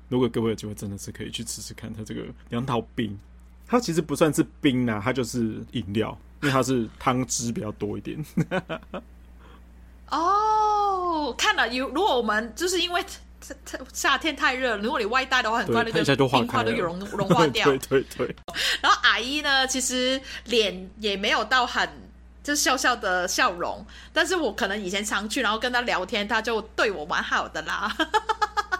[0.09, 3.17] 如果各位有机会，真的是可以去吃吃看它这个杨桃冰。
[3.69, 8.25] 它其实不算是冰呐、啊，它就是饮料，因为它是汤汁比较多一点。
[10.11, 13.05] 哦，看了有，如果我们就是因为
[13.93, 17.67] 夏天太热，如果你外带的话，很快那个冰块都有融融化掉。
[17.67, 18.37] 对 对对。
[18.81, 21.87] 然后阿姨呢，其实脸也没有到很
[22.43, 23.85] 就是笑笑的笑容。
[24.15, 27.95] 但是我可能以前常去，然后跟他聊天，他就对我蛮好的啦。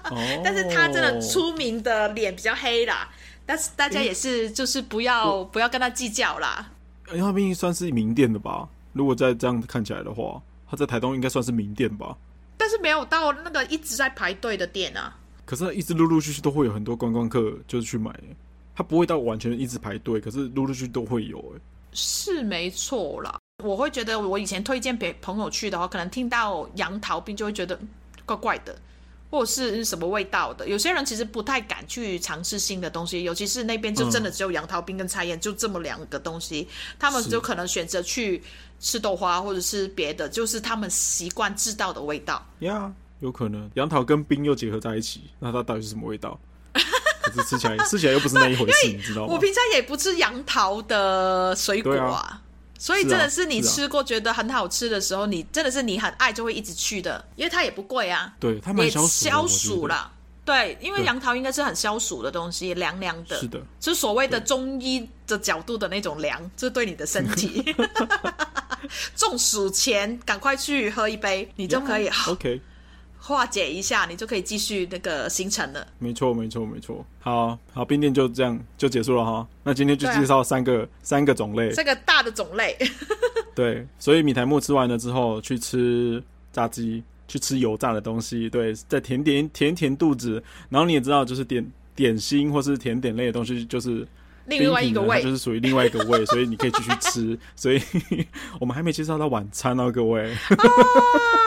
[0.05, 3.07] 哦、但是他真的出名的脸比较黑啦。
[3.49, 6.71] 但是大家也是，就是不要不要跟他计较啦。
[7.09, 8.69] 因为他毕竟算是名店的吧？
[8.93, 10.39] 如果在这样看起来的话，
[10.71, 12.15] 他在台东应该算是名店吧？
[12.59, 15.17] 但是没有到那个一直在排队的店啊。
[15.47, 18.15] 可是，一直陆陆续续都会有很多观光客就是去买，
[18.77, 21.39] 他不会到完全一直排队，可是陆陆续续都会有。
[21.39, 21.61] 哎，
[21.93, 23.39] 是没错啦。
[23.65, 27.81] 我会觉得，我以前推荐别朋友去的话，可能听到杨桃冰就会觉得
[28.27, 28.79] 怪怪的，
[29.31, 30.69] 或者是什么味道的。
[30.69, 36.69] 有些人其实不太敢去尝试新的东西，尤其是那边就真的只有杨桃冰跟菜燕，就这么两个东西，
[36.99, 38.43] 他们就可能选择去
[38.81, 42.47] 吃豆花或者是别的，就是他们习惯知道的味道。
[42.61, 42.93] 呀。
[43.21, 46.39] 有可能杨桃跟冰又结合在一起，那它到底是什么味道？
[47.21, 49.33] 可是吃起来吃起来又不是那一回事，你知道吗？
[49.35, 52.41] 我平常也不吃杨桃的水果啊，啊
[52.79, 58.33] 所以真的是你吃过觉得很好吃的时候，啊啊、你真的是你很爱就会一直去的，因为它也不贵啊。
[58.39, 60.13] 对，它蛮消暑的，消暑啦。
[60.45, 63.39] 对，因为杨桃应该是很消暑的东西，凉凉的。
[63.39, 67.75] 是的，就是所谓的中医的角度的那种凉，就是对你的身体。
[69.15, 72.33] 中暑前赶快去喝一杯，你就可以好。
[72.33, 72.61] OK。
[73.29, 75.87] 化解一下，你就可以继续那个行程了。
[75.99, 77.05] 没错，没错，没错。
[77.21, 79.47] 好好，冰店就这样就结束了哈。
[79.63, 82.75] 那今天就介绍三个、啊、三个种类，三个大的种类。
[83.55, 88.49] 对，所以米苔目吃完了之后，去吃炸鸡，去吃油炸的东西。
[88.49, 90.43] 对，再填点甜甜肚子。
[90.71, 94.09] 然后你也知道，就是点点心或是甜点类的东西，就是。
[94.49, 97.39] 另外一个味就是属于另外一个味，所以你可以继续吃。
[97.55, 97.81] 所以
[98.61, 100.33] 我们还没介绍到晚餐哦，各位。
[100.33, 100.37] 啊，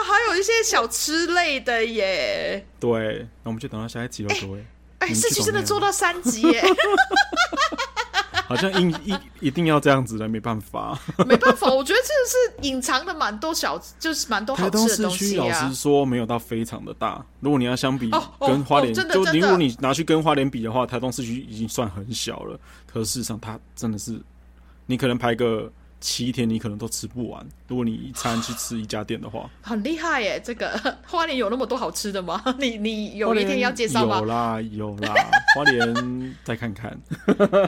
[0.04, 2.64] 还有一些小吃类的耶。
[2.78, 4.64] 对，那我们就等到下一集了，各位。
[4.98, 6.62] 哎，事情真的做到三集耶。
[8.54, 9.14] 好像一一
[9.48, 10.98] 一定要这样子的，没办法。
[11.26, 15.46] 没办法，我觉得这是隐藏的蛮多小，就是蛮多好吃的东西啊。
[15.46, 22.58] 台老实说没有到非常的大，如果你要相比跟花莲，就如果你拿去跟花莲比的话，台东市区已经算很小了。
[22.86, 24.20] 可是事实上，它真的是，
[24.84, 25.72] 你可能排个
[26.02, 27.46] 七天，你可能都吃不完。
[27.68, 30.38] 如果你一餐去吃一家店的话，很厉害耶！
[30.44, 32.42] 这个 花莲有那么多好吃的吗？
[32.58, 34.18] 你你有一天要介绍吗？
[34.18, 35.14] 有啦有啦，
[35.56, 37.00] 花莲再看看。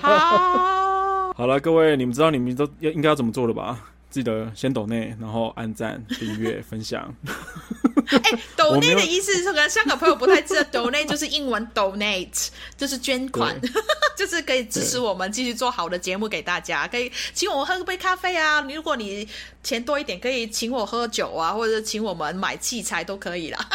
[0.03, 3.79] 好，好了，各位，你们知道你们都要应该要怎么做了吧？
[4.15, 7.13] 记得先抖内，然后按赞、订阅、分享。
[8.07, 12.47] 哎、欸，抖内的意思是，可能香港朋友不太知道，抖内就是英文 donate，
[12.77, 13.61] 就是捐款，
[14.17, 16.87] 就是可以支持我们继续做好的节目给大家。
[16.87, 19.29] 可以请我们喝杯咖啡啊，如果你
[19.65, 23.69] 钱多一点，可以请我喝酒啊，或者请我们买器材都可以啦。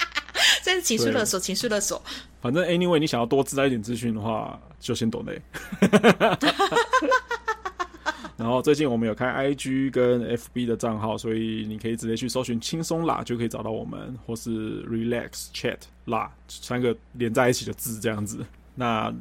[0.64, 2.02] 这是情绪勒索，情绪勒索。
[2.40, 5.38] 反正 anyway，你想要多知道一点资讯的话，就先抖内。
[8.42, 18.44] 然后最近我们有开 IG 跟 FB 的账号，所以你可以直接去搜寻“轻松啦”就可以找到我们，或是 “Relax Chat 啦”三个连在一起的字这样子。
[18.74, 19.14] 那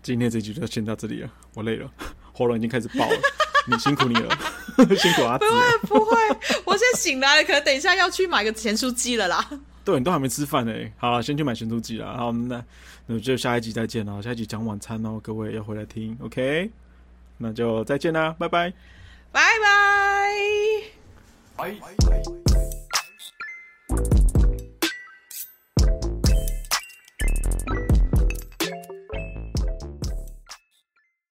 [0.00, 1.90] 今天这集就先到这里了，我累了，
[2.32, 3.16] 喉咙已经开始爆了。
[3.66, 4.28] 你辛苦你了，
[4.96, 5.44] 辛苦阿紫。
[5.88, 6.16] 不会不会，
[6.64, 9.44] 我现在醒来了，可能等一下要去买个咸酥鸡了啦。
[9.84, 10.72] 对，你都还没吃饭呢。
[10.98, 12.16] 好了，先去买咸酥鸡了。
[12.16, 12.64] 好，那
[13.06, 14.22] 那就下一集再见了。
[14.22, 16.70] 下一集讲晚餐哦，各位要回来听，OK。
[17.42, 18.72] 那就再见啦，拜拜，
[19.32, 19.42] 拜
[21.58, 22.51] 拜。